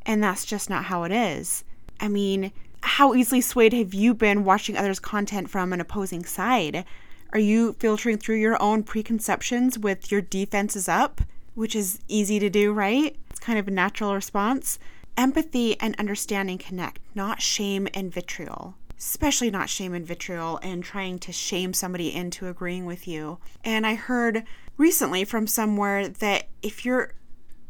And 0.05 0.23
that's 0.23 0.45
just 0.45 0.69
not 0.69 0.85
how 0.85 1.03
it 1.03 1.11
is. 1.11 1.63
I 1.99 2.07
mean, 2.07 2.51
how 2.81 3.15
easily 3.15 3.41
swayed 3.41 3.73
have 3.73 3.93
you 3.93 4.13
been 4.13 4.43
watching 4.43 4.77
others' 4.77 4.99
content 4.99 5.49
from 5.49 5.73
an 5.73 5.81
opposing 5.81 6.25
side? 6.25 6.85
Are 7.33 7.39
you 7.39 7.73
filtering 7.73 8.17
through 8.17 8.35
your 8.35 8.61
own 8.61 8.83
preconceptions 8.83 9.79
with 9.79 10.11
your 10.11 10.21
defenses 10.21 10.87
up, 10.87 11.21
which 11.55 11.75
is 11.75 11.99
easy 12.07 12.39
to 12.39 12.49
do, 12.49 12.71
right? 12.71 13.15
It's 13.29 13.39
kind 13.39 13.57
of 13.57 13.67
a 13.67 13.71
natural 13.71 14.13
response. 14.13 14.77
Empathy 15.17 15.79
and 15.79 15.95
understanding 15.97 16.57
connect, 16.57 16.99
not 17.13 17.41
shame 17.41 17.87
and 17.93 18.11
vitriol. 18.11 18.75
Especially 18.97 19.51
not 19.51 19.69
shame 19.69 19.93
and 19.93 20.05
vitriol 20.05 20.59
and 20.63 20.83
trying 20.83 21.19
to 21.19 21.31
shame 21.31 21.73
somebody 21.73 22.13
into 22.13 22.47
agreeing 22.47 22.85
with 22.85 23.07
you. 23.07 23.39
And 23.63 23.85
I 23.85 23.95
heard 23.95 24.43
recently 24.77 25.25
from 25.25 25.47
somewhere 25.47 26.07
that 26.07 26.47
if 26.61 26.85
you're 26.85 27.13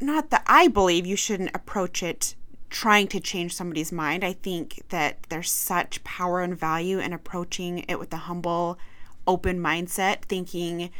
not 0.00 0.30
that 0.30 0.44
I 0.46 0.68
believe 0.68 1.06
you 1.06 1.16
shouldn't 1.16 1.54
approach 1.54 2.02
it 2.02 2.34
trying 2.68 3.06
to 3.08 3.20
change 3.20 3.54
somebody's 3.54 3.92
mind. 3.92 4.24
I 4.24 4.32
think 4.32 4.82
that 4.88 5.22
there's 5.28 5.50
such 5.50 6.02
power 6.04 6.40
and 6.40 6.58
value 6.58 6.98
in 6.98 7.12
approaching 7.12 7.84
it 7.88 7.98
with 7.98 8.12
a 8.12 8.18
humble, 8.18 8.78
open 9.26 9.58
mindset, 9.60 10.22
thinking, 10.22 10.90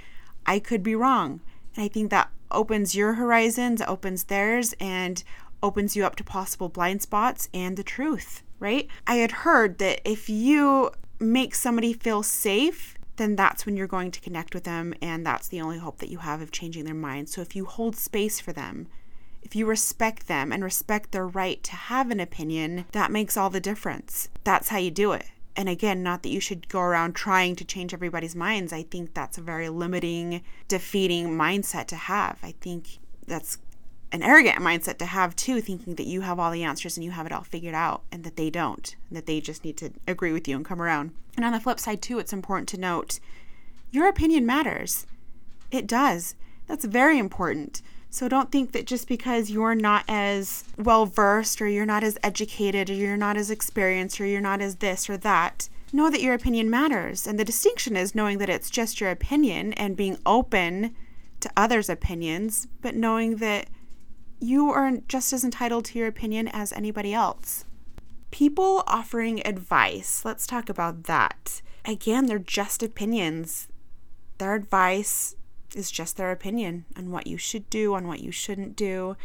I 0.46 0.58
could 0.58 0.82
be 0.82 0.94
wrong. 0.94 1.40
And 1.74 1.84
I 1.84 1.88
think 1.88 2.10
that 2.10 2.30
opens 2.50 2.94
your 2.94 3.14
horizons, 3.14 3.82
opens 3.82 4.24
theirs, 4.24 4.74
and 4.80 5.22
opens 5.62 5.96
you 5.96 6.04
up 6.04 6.16
to 6.16 6.24
possible 6.24 6.68
blind 6.68 7.02
spots 7.02 7.48
and 7.52 7.76
the 7.76 7.82
truth, 7.82 8.42
right? 8.58 8.88
I 9.06 9.16
had 9.16 9.32
heard 9.32 9.78
that 9.78 10.00
if 10.04 10.28
you 10.28 10.90
make 11.18 11.54
somebody 11.54 11.92
feel 11.92 12.22
safe, 12.22 12.96
then 13.16 13.36
that's 13.36 13.64
when 13.64 13.76
you're 13.76 13.86
going 13.86 14.10
to 14.10 14.20
connect 14.20 14.54
with 14.54 14.64
them, 14.64 14.94
and 15.00 15.24
that's 15.24 15.48
the 15.48 15.60
only 15.60 15.78
hope 15.78 15.98
that 15.98 16.10
you 16.10 16.18
have 16.18 16.40
of 16.40 16.50
changing 16.50 16.84
their 16.84 16.94
mind. 16.94 17.28
So 17.28 17.40
if 17.40 17.56
you 17.56 17.64
hold 17.64 17.96
space 17.96 18.40
for 18.40 18.52
them, 18.52 18.88
if 19.42 19.54
you 19.54 19.64
respect 19.64 20.26
them 20.26 20.52
and 20.52 20.62
respect 20.62 21.12
their 21.12 21.26
right 21.26 21.62
to 21.62 21.72
have 21.72 22.10
an 22.10 22.20
opinion, 22.20 22.84
that 22.92 23.10
makes 23.10 23.36
all 23.36 23.48
the 23.48 23.60
difference. 23.60 24.28
That's 24.44 24.68
how 24.68 24.78
you 24.78 24.90
do 24.90 25.12
it. 25.12 25.26
And 25.54 25.68
again, 25.68 26.02
not 26.02 26.22
that 26.22 26.28
you 26.28 26.40
should 26.40 26.68
go 26.68 26.80
around 26.80 27.14
trying 27.14 27.56
to 27.56 27.64
change 27.64 27.94
everybody's 27.94 28.36
minds. 28.36 28.72
I 28.72 28.82
think 28.82 29.14
that's 29.14 29.38
a 29.38 29.42
very 29.42 29.70
limiting, 29.70 30.42
defeating 30.68 31.28
mindset 31.28 31.86
to 31.86 31.96
have. 31.96 32.38
I 32.42 32.54
think 32.60 32.98
that's 33.26 33.56
an 34.12 34.22
arrogant 34.22 34.58
mindset 34.58 34.98
to 34.98 35.06
have 35.06 35.34
too, 35.36 35.60
thinking 35.60 35.96
that 35.96 36.06
you 36.06 36.20
have 36.22 36.38
all 36.38 36.50
the 36.50 36.62
answers 36.62 36.96
and 36.96 37.04
you 37.04 37.10
have 37.10 37.26
it 37.26 37.32
all 37.32 37.42
figured 37.42 37.74
out 37.74 38.02
and 38.12 38.24
that 38.24 38.36
they 38.36 38.50
don't, 38.50 38.94
and 39.08 39.16
that 39.16 39.26
they 39.26 39.40
just 39.40 39.64
need 39.64 39.76
to 39.78 39.90
agree 40.06 40.32
with 40.32 40.46
you 40.46 40.56
and 40.56 40.64
come 40.64 40.80
around. 40.80 41.12
And 41.36 41.44
on 41.44 41.52
the 41.52 41.60
flip 41.60 41.80
side, 41.80 42.02
too, 42.02 42.18
it's 42.18 42.32
important 42.32 42.68
to 42.70 42.80
note 42.80 43.18
your 43.90 44.08
opinion 44.08 44.46
matters. 44.46 45.06
It 45.70 45.86
does. 45.86 46.34
That's 46.66 46.84
very 46.84 47.18
important. 47.18 47.82
So 48.10 48.28
don't 48.28 48.50
think 48.50 48.72
that 48.72 48.86
just 48.86 49.08
because 49.08 49.50
you're 49.50 49.74
not 49.74 50.04
as 50.08 50.64
well 50.78 51.06
versed 51.06 51.60
or 51.60 51.68
you're 51.68 51.84
not 51.84 52.02
as 52.02 52.18
educated 52.22 52.88
or 52.88 52.94
you're 52.94 53.16
not 53.16 53.36
as 53.36 53.50
experienced 53.50 54.20
or 54.20 54.26
you're 54.26 54.40
not 54.40 54.60
as 54.60 54.76
this 54.76 55.10
or 55.10 55.16
that, 55.18 55.68
know 55.92 56.10
that 56.10 56.22
your 56.22 56.34
opinion 56.34 56.70
matters. 56.70 57.26
And 57.26 57.38
the 57.38 57.44
distinction 57.44 57.96
is 57.96 58.14
knowing 58.14 58.38
that 58.38 58.48
it's 58.48 58.70
just 58.70 59.00
your 59.00 59.10
opinion 59.10 59.72
and 59.74 59.96
being 59.96 60.18
open 60.24 60.94
to 61.40 61.50
others' 61.56 61.90
opinions, 61.90 62.66
but 62.80 62.94
knowing 62.94 63.36
that 63.36 63.68
you 64.40 64.70
are 64.70 64.98
just 65.08 65.32
as 65.32 65.44
entitled 65.44 65.84
to 65.86 65.98
your 65.98 66.08
opinion 66.08 66.48
as 66.48 66.72
anybody 66.72 67.14
else. 67.14 67.64
People 68.30 68.82
offering 68.86 69.46
advice, 69.46 70.24
let's 70.24 70.46
talk 70.46 70.68
about 70.68 71.04
that. 71.04 71.62
Again, 71.84 72.26
they're 72.26 72.38
just 72.38 72.82
opinions. 72.82 73.68
Their 74.38 74.54
advice 74.54 75.36
is 75.74 75.90
just 75.90 76.16
their 76.16 76.32
opinion 76.32 76.84
on 76.96 77.10
what 77.10 77.26
you 77.26 77.38
should 77.38 77.68
do, 77.70 77.94
on 77.94 78.06
what 78.06 78.20
you 78.20 78.30
shouldn't 78.30 78.76
do. 78.76 79.16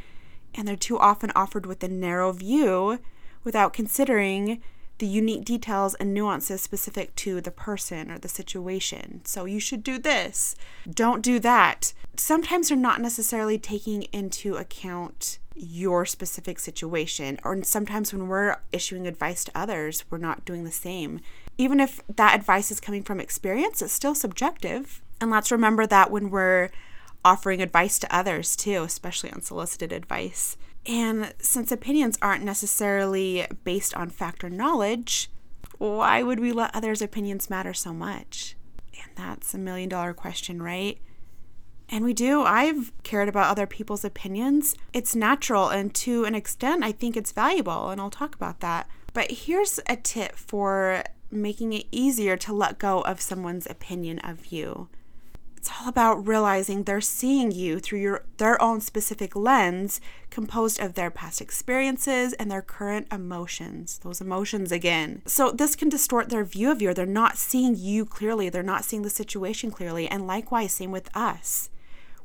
And 0.54 0.68
they're 0.68 0.76
too 0.76 1.00
often 1.00 1.32
offered 1.36 1.66
with 1.66 1.84
a 1.84 1.88
narrow 1.88 2.32
view 2.32 3.00
without 3.44 3.74
considering 3.74 4.62
the 5.02 5.08
unique 5.08 5.44
details 5.44 5.96
and 5.96 6.14
nuances 6.14 6.62
specific 6.62 7.16
to 7.16 7.42
the 7.42 7.50
person 7.50 8.12
or 8.12 8.20
the 8.20 8.30
situation. 8.30 9.20
So 9.26 9.46
you 9.46 9.60
should 9.60 9.84
do 9.84 9.98
this, 9.98 10.56
don't 10.88 11.24
do 11.24 11.40
that. 11.40 11.94
Sometimes 12.16 12.70
they're 12.70 12.78
not 12.78 13.02
necessarily 13.02 13.58
taking 13.58 14.04
into 14.14 14.58
account 14.58 15.40
your 15.56 16.06
specific 16.06 16.60
situation, 16.60 17.40
or 17.44 17.64
sometimes 17.64 18.14
when 18.14 18.28
we're 18.28 18.58
issuing 18.72 19.08
advice 19.08 19.44
to 19.44 19.52
others, 19.56 20.06
we're 20.12 20.20
not 20.20 20.46
doing 20.46 20.66
the 20.66 20.72
same. 20.72 21.20
Even 21.58 21.80
if 21.80 22.00
that 22.16 22.36
advice 22.36 22.70
is 22.70 22.80
coming 22.80 23.02
from 23.02 23.20
experience, 23.20 23.82
it's 23.82 23.92
still 23.92 24.14
subjective. 24.14 25.02
And 25.20 25.32
let's 25.32 25.52
remember 25.52 25.88
that 25.88 26.12
when 26.12 26.30
we're 26.30 26.70
offering 27.26 27.60
advice 27.60 27.98
to 28.00 28.16
others, 28.16 28.56
too, 28.56 28.84
especially 28.84 29.32
unsolicited 29.32 29.92
advice. 29.92 30.58
And 30.86 31.34
since 31.40 31.72
opinions 31.72 32.18
aren't 32.22 32.44
necessarily 32.44 33.46
based 33.64 33.96
on 33.96 34.10
fact 34.10 34.44
or 34.44 34.50
knowledge, 34.50 35.30
why 35.78 36.24
would 36.24 36.40
we 36.40 36.52
let 36.52 36.76
others' 36.76 37.02
opinions 37.02 37.50
matter 37.50 37.74
so 37.74 37.94
much? 37.94 38.56
And 39.02 39.12
that's 39.16 39.54
a 39.54 39.58
million 39.58 39.90
dollar 39.90 40.14
question, 40.14 40.62
right? 40.62 41.00
And 41.90 42.06
we 42.06 42.14
do. 42.14 42.42
I've 42.44 42.92
cared 43.04 43.28
about 43.28 43.50
other 43.50 43.68
people's 43.68 44.06
opinions. 44.06 44.76
It's 44.94 45.16
natural, 45.16 45.70
and 45.70 45.94
to 45.96 46.24
an 46.24 46.36
extent, 46.36 46.84
I 46.84 46.94
think 46.94 47.18
it's 47.18 47.34
valuable, 47.34 47.90
and 47.90 48.00
I'll 48.00 48.10
talk 48.10 48.34
about 48.34 48.62
that. 48.62 48.88
But 49.14 49.30
here's 49.30 49.80
a 49.88 49.98
tip 49.98 50.38
for 50.38 51.04
making 51.30 51.74
it 51.74 51.86
easier 51.92 52.38
to 52.38 52.54
let 52.54 52.80
go 52.80 53.02
of 53.02 53.20
someone's 53.20 53.68
opinion 53.68 54.20
of 54.20 54.48
you. 54.48 54.88
It's 55.62 55.70
all 55.80 55.88
about 55.88 56.28
realizing 56.28 56.86
they're 56.86 57.02
seeing 57.02 57.52
you 57.52 57.80
through 57.80 58.00
your 58.00 58.26
their 58.38 58.60
own 58.60 58.82
specific 58.82 59.36
lens 59.36 60.02
composed 60.32 60.80
of 60.80 60.96
their 60.96 61.12
past 61.12 61.40
experiences 61.40 62.34
and 62.34 62.50
their 62.50 62.64
current 62.64 63.06
emotions. 63.12 64.00
Those 64.00 64.22
emotions 64.22 64.72
again. 64.72 65.22
So 65.28 65.52
this 65.52 65.76
can 65.76 65.88
distort 65.88 66.30
their 66.30 66.44
view 66.44 66.72
of 66.72 66.82
you. 66.82 66.96
They're 66.96 67.06
not 67.06 67.38
seeing 67.38 67.76
you 67.76 68.08
clearly. 68.08 68.50
They're 68.50 68.64
not 68.64 68.86
seeing 68.86 69.04
the 69.04 69.12
situation 69.12 69.70
clearly. 69.70 70.08
And 70.08 70.26
likewise, 70.26 70.74
same 70.74 70.90
with 70.90 71.16
us. 71.16 71.70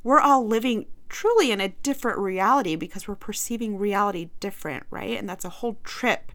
We're 0.02 0.18
all 0.18 0.46
living 0.46 0.86
truly 1.10 1.50
in 1.50 1.60
a 1.60 1.74
different 1.82 2.16
reality 2.16 2.74
because 2.74 3.06
we're 3.06 3.16
perceiving 3.16 3.76
reality 3.76 4.30
different, 4.40 4.84
right? 4.88 5.18
And 5.18 5.28
that's 5.28 5.44
a 5.44 5.50
whole 5.50 5.76
trip 5.84 6.32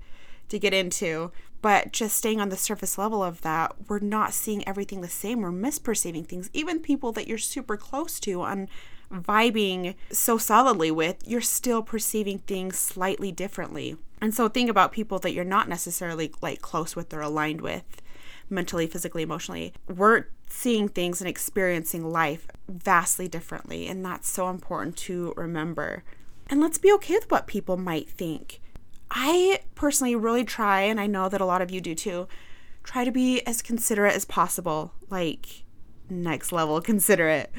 to 0.50 0.60
get 0.60 0.72
into. 0.72 1.32
But 1.62 1.92
just 1.92 2.16
staying 2.16 2.42
on 2.42 2.50
the 2.50 2.58
surface 2.58 2.98
level 2.98 3.24
of 3.24 3.42
that, 3.42 3.76
we're 3.88 4.00
not 4.00 4.34
seeing 4.34 4.68
everything 4.68 5.02
the 5.02 5.08
same. 5.08 5.42
We're 5.42 5.52
misperceiving 5.52 6.26
things. 6.26 6.50
Even 6.54 6.80
people 6.80 7.12
that 7.14 7.28
you're 7.28 7.38
super 7.38 7.78
close 7.78 8.20
to 8.22 8.44
and 8.44 8.68
vibing 9.12 9.96
so 10.12 10.38
solidly 10.38 10.90
with, 10.90 11.18
you're 11.28 11.42
still 11.42 11.84
perceiving 11.84 12.40
things 12.40 12.80
slightly 12.80 13.32
differently. 13.32 13.98
And 14.22 14.34
so 14.34 14.48
think 14.48 14.70
about 14.70 14.92
people 14.92 15.20
that 15.20 15.34
you're 15.34 15.44
not 15.44 15.68
necessarily 15.68 16.32
like 16.42 16.62
close 16.62 16.96
with 16.96 17.14
or 17.14 17.22
aligned 17.22 17.62
with 17.62 18.02
mentally, 18.50 18.88
physically, 18.88 19.24
emotionally. 19.24 19.74
We're 19.88 20.26
seeing 20.50 20.90
things 20.90 21.22
and 21.22 21.28
experiencing 21.30 22.10
life 22.10 22.48
vastly 22.68 23.28
differently. 23.28 23.88
And 23.88 24.06
that's 24.06 24.30
so 24.30 24.50
important 24.50 24.98
to 24.98 25.34
remember. 25.38 26.04
And 26.48 26.60
let's 26.60 26.78
be 26.78 26.92
okay 26.94 27.16
with 27.16 27.32
what 27.32 27.48
people 27.48 27.78
might 27.78 28.10
think. 28.10 28.61
I 29.12 29.60
personally 29.76 30.16
really 30.16 30.46
try, 30.46 30.82
and 30.82 31.00
I 31.00 31.06
know 31.06 31.30
that 31.30 31.42
a 31.42 31.46
lot 31.46 31.62
of 31.62 31.70
you 31.70 31.82
do 31.82 31.94
too, 31.94 32.28
try 32.84 33.04
to 33.04 33.12
be 33.12 33.42
as 33.46 33.62
considerate 33.62 34.16
as 34.16 34.26
possible. 34.26 34.94
Like, 35.10 35.64
next 36.10 36.52
level 36.52 36.80
considerate. 36.82 37.52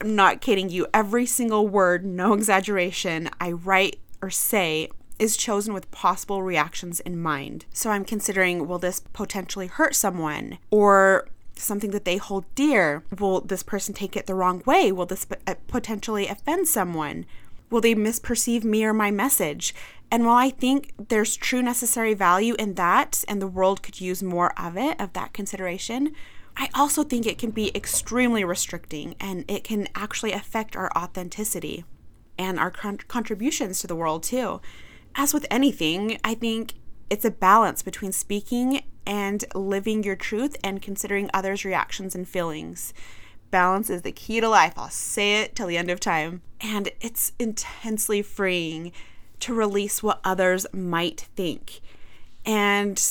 I'm 0.00 0.14
not 0.14 0.40
kidding 0.40 0.68
you. 0.68 0.86
Every 0.92 1.26
single 1.26 1.66
word, 1.66 2.04
no 2.04 2.34
exaggeration, 2.34 3.30
I 3.40 3.52
write 3.52 3.98
or 4.20 4.30
say 4.30 4.90
is 5.18 5.36
chosen 5.36 5.72
with 5.72 5.90
possible 5.90 6.42
reactions 6.42 7.00
in 7.00 7.20
mind. 7.20 7.64
So 7.72 7.90
I'm 7.90 8.04
considering 8.04 8.66
will 8.66 8.78
this 8.78 9.00
potentially 9.12 9.68
hurt 9.68 9.94
someone? 9.94 10.58
Or 10.70 11.28
something 11.56 11.92
that 11.92 12.04
they 12.04 12.16
hold 12.16 12.44
dear? 12.54 13.04
Will 13.18 13.40
this 13.40 13.62
person 13.62 13.94
take 13.94 14.16
it 14.16 14.26
the 14.26 14.34
wrong 14.34 14.62
way? 14.66 14.90
Will 14.90 15.06
this 15.06 15.26
uh, 15.46 15.54
potentially 15.68 16.26
offend 16.26 16.68
someone? 16.68 17.26
Will 17.70 17.80
they 17.80 17.94
misperceive 17.94 18.64
me 18.64 18.84
or 18.84 18.92
my 18.92 19.10
message? 19.10 19.74
And 20.14 20.26
while 20.26 20.36
I 20.36 20.50
think 20.50 20.92
there's 21.08 21.36
true 21.36 21.60
necessary 21.60 22.14
value 22.14 22.54
in 22.56 22.74
that, 22.74 23.24
and 23.26 23.42
the 23.42 23.48
world 23.48 23.82
could 23.82 24.00
use 24.00 24.22
more 24.22 24.56
of 24.56 24.76
it, 24.76 25.00
of 25.00 25.12
that 25.14 25.32
consideration, 25.32 26.12
I 26.56 26.68
also 26.72 27.02
think 27.02 27.26
it 27.26 27.36
can 27.36 27.50
be 27.50 27.76
extremely 27.76 28.44
restricting 28.44 29.16
and 29.18 29.44
it 29.48 29.64
can 29.64 29.88
actually 29.96 30.30
affect 30.30 30.76
our 30.76 30.88
authenticity 30.96 31.84
and 32.38 32.60
our 32.60 32.70
con- 32.70 32.98
contributions 33.08 33.80
to 33.80 33.88
the 33.88 33.96
world 33.96 34.22
too. 34.22 34.60
As 35.16 35.34
with 35.34 35.48
anything, 35.50 36.16
I 36.22 36.34
think 36.34 36.74
it's 37.10 37.24
a 37.24 37.30
balance 37.32 37.82
between 37.82 38.12
speaking 38.12 38.84
and 39.04 39.44
living 39.52 40.04
your 40.04 40.14
truth 40.14 40.56
and 40.62 40.80
considering 40.80 41.28
others' 41.34 41.64
reactions 41.64 42.14
and 42.14 42.28
feelings. 42.28 42.94
Balance 43.50 43.90
is 43.90 44.02
the 44.02 44.12
key 44.12 44.38
to 44.40 44.48
life. 44.48 44.74
I'll 44.76 44.90
say 44.90 45.42
it 45.42 45.56
till 45.56 45.66
the 45.66 45.76
end 45.76 45.90
of 45.90 45.98
time. 45.98 46.42
And 46.60 46.90
it's 47.00 47.32
intensely 47.40 48.22
freeing 48.22 48.92
to 49.44 49.54
release 49.54 50.02
what 50.02 50.20
others 50.24 50.66
might 50.72 51.28
think. 51.36 51.80
And 52.46 53.02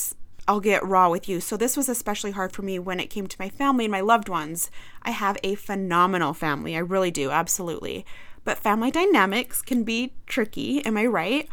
I'll 0.46 0.60
get 0.60 0.84
raw 0.84 1.08
with 1.08 1.28
you. 1.28 1.40
So, 1.40 1.56
this 1.56 1.76
was 1.76 1.88
especially 1.88 2.32
hard 2.32 2.52
for 2.52 2.62
me 2.62 2.78
when 2.78 3.00
it 3.00 3.06
came 3.06 3.26
to 3.26 3.36
my 3.38 3.48
family 3.48 3.84
and 3.84 3.92
my 3.92 4.00
loved 4.00 4.28
ones. 4.28 4.70
I 5.02 5.12
have 5.12 5.38
a 5.42 5.54
phenomenal 5.54 6.34
family. 6.34 6.76
I 6.76 6.80
really 6.80 7.10
do, 7.10 7.30
absolutely. 7.30 8.04
But 8.42 8.58
family 8.58 8.90
dynamics 8.90 9.62
can 9.62 9.84
be 9.84 10.12
tricky, 10.26 10.84
am 10.84 10.96
I 10.96 11.06
right? 11.06 11.48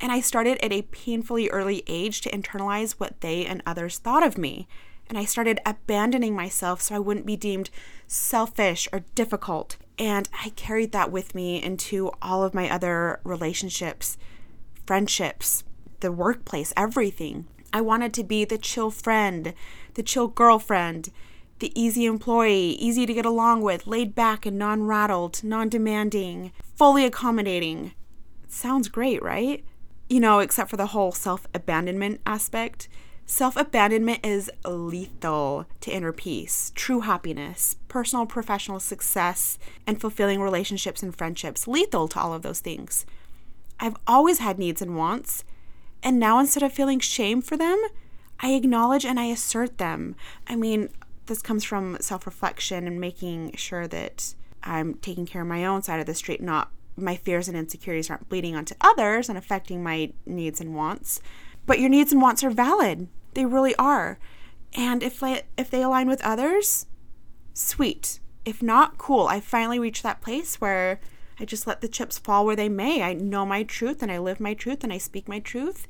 And 0.00 0.10
I 0.10 0.20
started 0.20 0.58
at 0.64 0.72
a 0.72 0.82
painfully 0.82 1.48
early 1.50 1.84
age 1.86 2.22
to 2.22 2.30
internalize 2.30 2.92
what 2.92 3.20
they 3.20 3.46
and 3.46 3.62
others 3.64 3.98
thought 3.98 4.26
of 4.26 4.36
me. 4.36 4.66
And 5.08 5.16
I 5.16 5.24
started 5.24 5.60
abandoning 5.64 6.34
myself 6.34 6.80
so 6.80 6.96
I 6.96 7.00
wouldn't 7.00 7.26
be 7.26 7.36
deemed 7.36 7.70
selfish 8.08 8.88
or 8.92 9.04
difficult. 9.14 9.76
And 9.98 10.28
I 10.44 10.50
carried 10.50 10.92
that 10.92 11.12
with 11.12 11.34
me 11.34 11.62
into 11.62 12.10
all 12.20 12.42
of 12.42 12.54
my 12.54 12.68
other 12.68 13.20
relationships, 13.24 14.16
friendships, 14.86 15.64
the 16.00 16.12
workplace, 16.12 16.72
everything. 16.76 17.46
I 17.72 17.80
wanted 17.80 18.12
to 18.14 18.24
be 18.24 18.44
the 18.44 18.58
chill 18.58 18.90
friend, 18.90 19.54
the 19.94 20.02
chill 20.02 20.28
girlfriend, 20.28 21.10
the 21.60 21.78
easy 21.80 22.04
employee, 22.06 22.70
easy 22.72 23.06
to 23.06 23.14
get 23.14 23.24
along 23.24 23.62
with, 23.62 23.86
laid 23.86 24.14
back 24.14 24.44
and 24.44 24.58
non 24.58 24.82
rattled, 24.82 25.44
non 25.44 25.68
demanding, 25.68 26.52
fully 26.76 27.04
accommodating. 27.04 27.92
Sounds 28.48 28.88
great, 28.88 29.22
right? 29.22 29.64
you 30.12 30.20
know, 30.20 30.40
except 30.40 30.68
for 30.68 30.76
the 30.76 30.88
whole 30.88 31.10
self 31.10 31.46
abandonment 31.54 32.20
aspect. 32.26 32.86
Self 33.24 33.56
abandonment 33.56 34.24
is 34.24 34.50
lethal 34.66 35.66
to 35.80 35.90
inner 35.90 36.12
peace, 36.12 36.72
true 36.74 37.00
happiness, 37.00 37.76
personal 37.88 38.26
professional 38.26 38.80
success, 38.80 39.58
and 39.86 40.00
fulfilling 40.00 40.40
relationships 40.40 41.02
and 41.02 41.14
friendships. 41.16 41.66
Lethal 41.68 42.08
to 42.08 42.20
all 42.20 42.34
of 42.34 42.42
those 42.42 42.60
things. 42.60 43.06
I've 43.80 43.96
always 44.06 44.38
had 44.38 44.58
needs 44.58 44.82
and 44.82 44.96
wants, 44.96 45.44
and 46.02 46.18
now 46.18 46.38
instead 46.38 46.62
of 46.62 46.72
feeling 46.72 47.00
shame 47.00 47.40
for 47.42 47.56
them, 47.56 47.80
I 48.40 48.52
acknowledge 48.52 49.04
and 49.04 49.18
I 49.18 49.26
assert 49.26 49.78
them. 49.78 50.16
I 50.46 50.56
mean, 50.56 50.88
this 51.26 51.42
comes 51.42 51.64
from 51.64 51.96
self 52.00 52.26
reflection 52.26 52.86
and 52.86 53.00
making 53.00 53.54
sure 53.56 53.86
that 53.86 54.34
I'm 54.64 54.94
taking 54.94 55.26
care 55.26 55.42
of 55.42 55.48
my 55.48 55.64
own 55.64 55.82
side 55.82 56.00
of 56.00 56.06
the 56.06 56.14
street, 56.14 56.42
not 56.42 56.70
my 56.96 57.16
fears 57.16 57.48
and 57.48 57.56
insecurities 57.56 58.10
aren't 58.10 58.28
bleeding 58.28 58.54
onto 58.54 58.74
others 58.80 59.28
and 59.28 59.38
affecting 59.38 59.82
my 59.82 60.12
needs 60.26 60.60
and 60.60 60.74
wants. 60.74 61.20
But 61.66 61.78
your 61.78 61.88
needs 61.88 62.12
and 62.12 62.20
wants 62.20 62.42
are 62.42 62.50
valid. 62.50 63.08
They 63.34 63.44
really 63.44 63.74
are. 63.76 64.18
And 64.74 65.02
if 65.02 65.20
they, 65.20 65.42
if 65.56 65.70
they 65.70 65.82
align 65.82 66.08
with 66.08 66.24
others, 66.24 66.86
sweet. 67.54 68.20
If 68.44 68.62
not, 68.62 68.98
cool. 68.98 69.26
I 69.28 69.40
finally 69.40 69.78
reached 69.78 70.02
that 70.02 70.20
place 70.20 70.60
where 70.60 71.00
I 71.38 71.44
just 71.44 71.66
let 71.66 71.80
the 71.80 71.88
chips 71.88 72.18
fall 72.18 72.44
where 72.44 72.56
they 72.56 72.68
may. 72.68 73.02
I 73.02 73.14
know 73.14 73.46
my 73.46 73.62
truth 73.62 74.02
and 74.02 74.10
I 74.10 74.18
live 74.18 74.40
my 74.40 74.54
truth 74.54 74.82
and 74.82 74.92
I 74.92 74.98
speak 74.98 75.28
my 75.28 75.38
truth. 75.38 75.86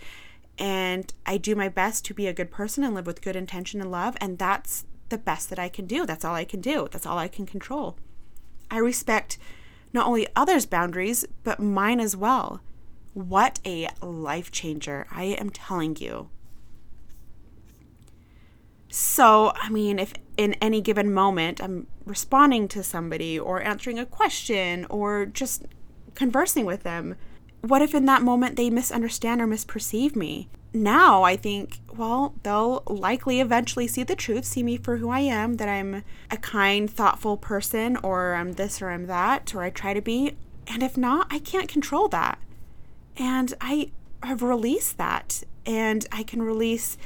And 0.59 1.13
I 1.25 1.39
do 1.39 1.55
my 1.55 1.69
best 1.69 2.05
to 2.07 2.15
be 2.15 2.27
a 2.27 2.35
good 2.35 2.51
person 2.51 2.85
and 2.85 2.95
live 2.95 3.07
with 3.07 3.23
good 3.23 3.37
intention 3.37 3.81
and 3.81 3.91
love. 3.91 4.17
And 4.21 4.39
that's 4.39 4.85
the 5.09 5.19
best 5.19 5.51
that 5.51 5.59
I 5.59 5.69
can 5.69 5.87
do. 5.87 6.05
That's 6.05 6.25
all 6.25 6.35
I 6.35 6.45
can 6.45 6.61
do. 6.61 6.89
That's 6.91 7.07
all 7.07 7.19
I 7.19 7.29
can 7.29 7.47
control. 7.47 7.97
I 8.71 8.79
respect 8.79 9.39
not 9.93 10.07
only 10.07 10.27
others' 10.35 10.67
boundaries, 10.67 11.25
but 11.45 11.61
mine 11.61 12.01
as 12.01 12.17
well. 12.17 12.61
What 13.15 13.61
a 13.67 13.89
life 14.01 14.51
changer, 14.51 15.07
I 15.11 15.25
am 15.25 15.51
telling 15.51 15.97
you. 15.97 16.31
So, 18.89 19.53
I 19.55 19.71
mean, 19.71 19.99
if 19.99 20.13
in 20.37 20.55
any 20.55 20.81
given 20.81 21.13
moment 21.13 21.63
I'm 21.63 21.87
responding 22.05 22.69
to 22.69 22.83
somebody 22.83 23.39
or 23.39 23.63
answering 23.63 23.99
a 23.99 24.07
question 24.07 24.87
or 24.91 25.27
just 25.27 25.65
conversing 26.15 26.67
with 26.67 26.83
them, 26.83 27.17
what 27.61 27.83
if 27.83 27.95
in 27.95 28.07
that 28.07 28.23
moment 28.23 28.57
they 28.57 28.71
misunderstand 28.71 29.41
or 29.41 29.47
misperceive 29.47 30.17
me? 30.17 30.49
Now 30.75 31.23
I 31.23 31.37
think, 31.37 31.81
well, 31.95 32.35
they'll 32.43 32.83
likely 32.87 33.41
eventually 33.41 33.87
see 33.87 34.03
the 34.03 34.17
truth, 34.17 34.45
see 34.45 34.63
me 34.63 34.79
for 34.79 34.97
who 34.97 35.11
I 35.11 35.21
am, 35.21 35.55
that 35.55 35.69
I'm 35.69 36.03
a 36.31 36.37
kind, 36.39 36.91
thoughtful 36.91 37.37
person, 37.37 37.97
or 38.03 38.35
I'm 38.35 38.53
this 38.53 38.81
or 38.81 38.91
I'm 38.91 39.07
that, 39.07 39.55
or 39.55 39.63
I 39.63 39.71
try 39.71 39.93
to 39.93 40.01
be. 40.01 40.37
And 40.67 40.83
if 40.83 40.97
not, 40.97 41.27
I 41.31 41.39
can't 41.39 41.69
control 41.69 42.09
that. 42.09 42.39
And 43.17 43.55
I 43.61 43.91
have 44.23 44.43
released 44.43 44.99
that. 44.99 45.43
And 45.65 46.07
I 46.11 46.23
can 46.23 46.43
release 46.43 46.97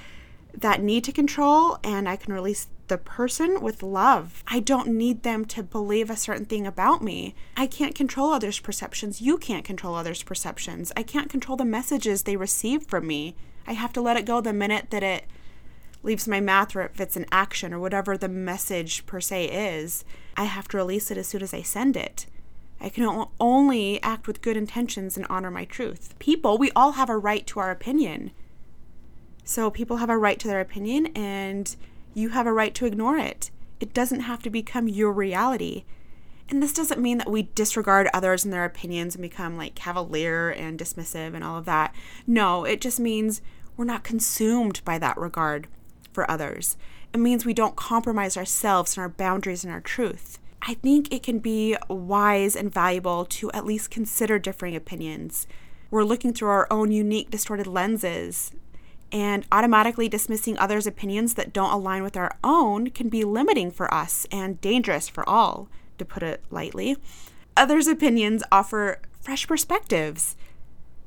that 0.54 0.80
need 0.80 1.04
to 1.04 1.12
control, 1.12 1.78
and 1.84 2.08
I 2.08 2.16
can 2.16 2.32
release 2.32 2.68
the 2.88 2.96
person 2.96 3.60
with 3.60 3.82
love. 3.82 4.42
I 4.46 4.60
don't 4.60 4.88
need 4.88 5.22
them 5.22 5.44
to 5.46 5.62
believe 5.62 6.08
a 6.08 6.16
certain 6.16 6.46
thing 6.46 6.66
about 6.66 7.02
me. 7.02 7.34
I 7.56 7.66
can't 7.66 7.94
control 7.94 8.30
others' 8.30 8.60
perceptions. 8.60 9.20
You 9.20 9.38
can't 9.38 9.64
control 9.64 9.94
others' 9.94 10.22
perceptions. 10.22 10.92
I 10.96 11.02
can't 11.02 11.28
control 11.28 11.56
the 11.56 11.64
messages 11.64 12.22
they 12.22 12.36
receive 12.36 12.84
from 12.84 13.06
me. 13.06 13.34
I 13.66 13.72
have 13.72 13.92
to 13.94 14.00
let 14.00 14.16
it 14.16 14.24
go 14.24 14.40
the 14.40 14.52
minute 14.52 14.90
that 14.90 15.02
it 15.02 15.24
leaves 16.02 16.28
my 16.28 16.40
mouth 16.40 16.76
or 16.76 16.82
if 16.82 17.00
it's 17.00 17.16
an 17.16 17.26
action 17.32 17.74
or 17.74 17.80
whatever 17.80 18.16
the 18.16 18.28
message 18.28 19.04
per 19.06 19.20
se 19.20 19.46
is. 19.46 20.04
I 20.36 20.44
have 20.44 20.68
to 20.68 20.76
release 20.76 21.10
it 21.10 21.18
as 21.18 21.26
soon 21.26 21.42
as 21.42 21.52
I 21.52 21.62
send 21.62 21.96
it. 21.96 22.26
I 22.80 22.88
can 22.88 23.26
only 23.40 24.02
act 24.02 24.26
with 24.26 24.42
good 24.42 24.56
intentions 24.56 25.16
and 25.16 25.26
honor 25.28 25.50
my 25.50 25.64
truth. 25.64 26.14
People, 26.18 26.58
we 26.58 26.70
all 26.76 26.92
have 26.92 27.08
a 27.08 27.16
right 27.16 27.46
to 27.48 27.60
our 27.60 27.70
opinion. 27.70 28.32
So 29.44 29.70
people 29.70 29.98
have 29.98 30.10
a 30.10 30.18
right 30.18 30.38
to 30.40 30.48
their 30.48 30.60
opinion 30.60 31.06
and 31.14 31.74
you 32.14 32.30
have 32.30 32.46
a 32.46 32.52
right 32.52 32.74
to 32.74 32.86
ignore 32.86 33.16
it. 33.16 33.50
It 33.80 33.94
doesn't 33.94 34.20
have 34.20 34.42
to 34.42 34.50
become 34.50 34.88
your 34.88 35.12
reality. 35.12 35.84
And 36.48 36.62
this 36.62 36.72
doesn't 36.72 37.00
mean 37.00 37.18
that 37.18 37.30
we 37.30 37.42
disregard 37.42 38.08
others 38.12 38.44
and 38.44 38.52
their 38.52 38.64
opinions 38.64 39.14
and 39.14 39.22
become 39.22 39.56
like 39.56 39.74
cavalier 39.74 40.50
and 40.50 40.78
dismissive 40.78 41.34
and 41.34 41.42
all 41.42 41.58
of 41.58 41.64
that. 41.64 41.94
No, 42.26 42.64
it 42.64 42.80
just 42.80 43.00
means 43.00 43.42
we're 43.76 43.84
not 43.84 44.04
consumed 44.04 44.80
by 44.84 44.98
that 44.98 45.18
regard 45.18 45.66
for 46.12 46.30
others. 46.30 46.76
It 47.12 47.18
means 47.18 47.44
we 47.44 47.54
don't 47.54 47.76
compromise 47.76 48.36
ourselves 48.36 48.96
and 48.96 49.02
our 49.02 49.08
boundaries 49.08 49.64
and 49.64 49.72
our 49.72 49.80
truth. 49.80 50.38
I 50.68 50.74
think 50.74 51.12
it 51.12 51.22
can 51.22 51.38
be 51.38 51.76
wise 51.88 52.56
and 52.56 52.72
valuable 52.72 53.24
to 53.26 53.52
at 53.52 53.64
least 53.64 53.88
consider 53.88 54.40
differing 54.40 54.74
opinions. 54.74 55.46
We're 55.92 56.02
looking 56.02 56.34
through 56.34 56.48
our 56.48 56.66
own 56.72 56.90
unique, 56.90 57.30
distorted 57.30 57.68
lenses 57.68 58.50
and 59.12 59.46
automatically 59.52 60.08
dismissing 60.08 60.58
others' 60.58 60.88
opinions 60.88 61.34
that 61.34 61.52
don't 61.52 61.72
align 61.72 62.02
with 62.02 62.16
our 62.16 62.36
own 62.42 62.90
can 62.90 63.08
be 63.08 63.22
limiting 63.22 63.70
for 63.70 63.92
us 63.94 64.26
and 64.32 64.60
dangerous 64.60 65.08
for 65.08 65.26
all, 65.28 65.68
to 65.98 66.04
put 66.04 66.24
it 66.24 66.42
lightly. 66.50 66.96
Others' 67.56 67.86
opinions 67.86 68.42
offer 68.50 68.98
fresh 69.20 69.46
perspectives. 69.46 70.34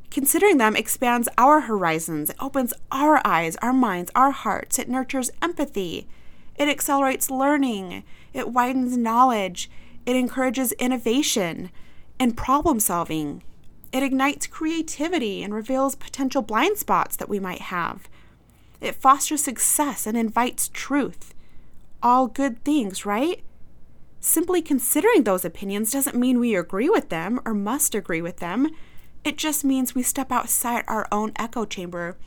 Considering 0.10 0.58
them 0.58 0.78
expands 0.78 1.28
our 1.38 1.62
horizons, 1.62 2.30
it 2.30 2.38
opens 2.39 2.74
our 2.93 3.22
eyes, 3.26 3.58
our 3.58 3.74
minds, 3.74 4.10
our 4.15 4.32
hearts, 4.32 4.80
it 4.80 4.88
nurtures 4.88 5.30
empathy, 5.41 6.08
it 6.58 6.69
accelerates 6.69 7.30
learning, 7.30 8.06
it 8.33 8.49
widens 8.49 8.97
knowledge, 8.97 9.69
it 10.05 10.15
encourages 10.15 10.71
innovation 10.73 11.71
and 12.19 12.37
problem 12.37 12.79
solving, 12.79 13.43
it 13.91 14.03
ignites 14.03 14.45
creativity 14.45 15.41
and 15.41 15.53
reveals 15.53 15.95
potential 15.95 16.41
blind 16.41 16.77
spots 16.77 17.15
that 17.15 17.29
we 17.29 17.39
might 17.39 17.61
have. 17.61 18.07
It 18.81 18.95
fosters 18.95 19.43
success 19.43 20.05
and 20.05 20.15
invites 20.15 20.69
truth. 20.69 21.33
All 22.03 22.27
good 22.27 22.63
things, 22.63 23.05
right? 23.05 23.43
Simply 24.19 24.61
considering 24.61 25.23
those 25.23 25.43
opinions 25.43 25.91
doesn't 25.91 26.15
mean 26.15 26.39
we 26.39 26.55
agree 26.55 26.89
with 26.89 27.09
them 27.09 27.39
or 27.45 27.53
must 27.53 27.95
agree 27.95 28.21
with 28.21 28.37
them. 28.37 28.69
It 29.23 29.37
just 29.37 29.65
means 29.65 29.95
we 29.95 30.03
step 30.03 30.31
outside 30.31 30.83
our 30.87 31.07
own 31.11 31.31
echo 31.35 31.65
chamber 31.65 32.17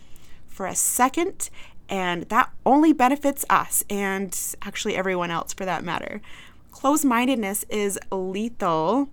for 0.47 0.67
a 0.67 0.75
second, 0.75 1.49
and 1.93 2.23
that 2.31 2.51
only 2.65 2.95
benefits 2.95 3.45
us 3.51 3.85
and 3.91 4.57
actually 4.63 4.97
everyone 4.97 5.31
else 5.31 5.53
for 5.53 5.67
that 5.67 5.85
matter. 5.85 6.23
Closed 6.71 7.05
mindedness 7.05 7.67
is 7.69 7.99
lethal 8.11 9.11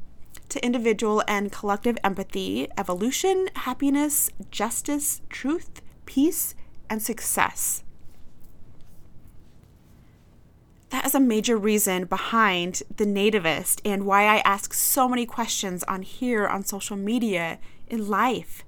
to 0.48 0.66
individual 0.66 1.22
and 1.28 1.52
collective 1.52 1.98
empathy, 2.06 2.70
evolution, 2.78 3.50
happiness, 3.54 4.30
justice, 4.50 5.20
truth, 5.28 5.82
peace, 6.06 6.56
and 6.90 7.04
success. 7.04 7.84
That 10.90 11.06
is 11.06 11.14
a 11.14 11.20
major 11.20 11.58
reason 11.58 12.06
behind 12.06 12.82
the 12.96 13.06
nativist 13.06 13.82
and 13.84 14.06
why 14.06 14.24
I 14.24 14.38
ask 14.38 14.74
so 14.74 15.10
many 15.10 15.26
questions 15.26 15.84
on 15.84 16.02
here, 16.02 16.48
on 16.48 16.64
social 16.64 16.96
media, 16.96 17.60
in 17.90 18.08
life. 18.08 18.64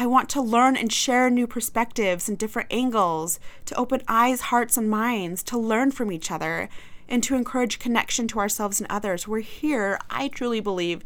I 0.00 0.06
want 0.06 0.28
to 0.30 0.40
learn 0.40 0.76
and 0.76 0.92
share 0.92 1.28
new 1.28 1.48
perspectives 1.48 2.28
and 2.28 2.38
different 2.38 2.72
angles, 2.72 3.40
to 3.66 3.74
open 3.74 4.02
eyes, 4.06 4.42
hearts, 4.42 4.76
and 4.76 4.88
minds, 4.88 5.42
to 5.42 5.58
learn 5.58 5.90
from 5.90 6.12
each 6.12 6.30
other, 6.30 6.68
and 7.08 7.20
to 7.24 7.34
encourage 7.34 7.80
connection 7.80 8.28
to 8.28 8.38
ourselves 8.38 8.80
and 8.80 8.88
others. 8.88 9.26
We're 9.26 9.40
here, 9.40 9.98
I 10.08 10.28
truly 10.28 10.60
believe, 10.60 11.02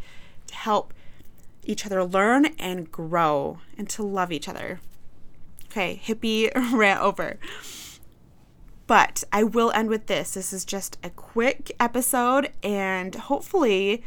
to 0.48 0.54
help 0.54 0.92
each 1.64 1.86
other 1.86 2.04
learn 2.04 2.46
and 2.58 2.92
grow 2.92 3.60
and 3.78 3.88
to 3.88 4.02
love 4.02 4.30
each 4.30 4.46
other. 4.46 4.80
Okay, 5.66 5.98
hippie 6.04 6.50
rant 6.74 7.00
over. 7.00 7.38
But 8.86 9.24
I 9.32 9.42
will 9.42 9.70
end 9.70 9.88
with 9.88 10.06
this. 10.06 10.34
This 10.34 10.52
is 10.52 10.66
just 10.66 10.98
a 11.02 11.08
quick 11.08 11.74
episode 11.80 12.50
and 12.62 13.14
hopefully 13.14 14.02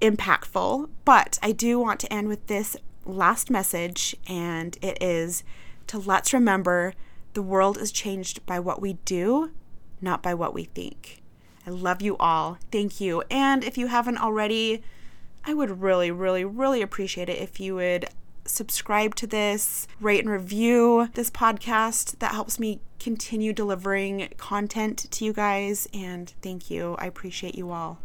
impactful. 0.00 0.90
But 1.04 1.40
I 1.42 1.50
do 1.50 1.80
want 1.80 1.98
to 2.00 2.12
end 2.12 2.28
with 2.28 2.46
this 2.46 2.76
last 3.10 3.50
message, 3.50 4.16
and 4.26 4.78
it 4.82 4.98
is 5.02 5.44
to 5.86 5.98
let's 5.98 6.32
remember 6.32 6.94
the 7.34 7.42
world 7.42 7.78
is 7.78 7.92
changed 7.92 8.44
by 8.46 8.58
what 8.58 8.80
we 8.80 8.94
do, 9.04 9.50
not 10.00 10.22
by 10.22 10.34
what 10.34 10.54
we 10.54 10.64
think. 10.64 11.22
I 11.66 11.70
love 11.70 12.02
you 12.02 12.16
all. 12.16 12.58
Thank 12.72 13.00
you. 13.00 13.22
And 13.30 13.62
if 13.62 13.76
you 13.76 13.88
haven't 13.88 14.18
already, 14.18 14.82
I 15.44 15.54
would 15.54 15.80
really, 15.80 16.10
really, 16.10 16.44
really 16.44 16.82
appreciate 16.82 17.28
it 17.28 17.38
if 17.38 17.60
you 17.60 17.74
would 17.76 18.06
subscribe 18.44 19.14
to 19.16 19.26
this, 19.26 19.86
rate 20.00 20.20
and 20.20 20.30
review 20.30 21.08
this 21.14 21.30
podcast. 21.30 22.18
That 22.18 22.32
helps 22.32 22.58
me 22.58 22.80
continue 22.98 23.52
delivering 23.52 24.28
content 24.36 25.06
to 25.10 25.24
you 25.24 25.32
guys. 25.32 25.88
And 25.92 26.32
thank 26.42 26.70
you. 26.70 26.96
I 26.98 27.06
appreciate 27.06 27.54
you 27.54 27.70
all. 27.70 27.98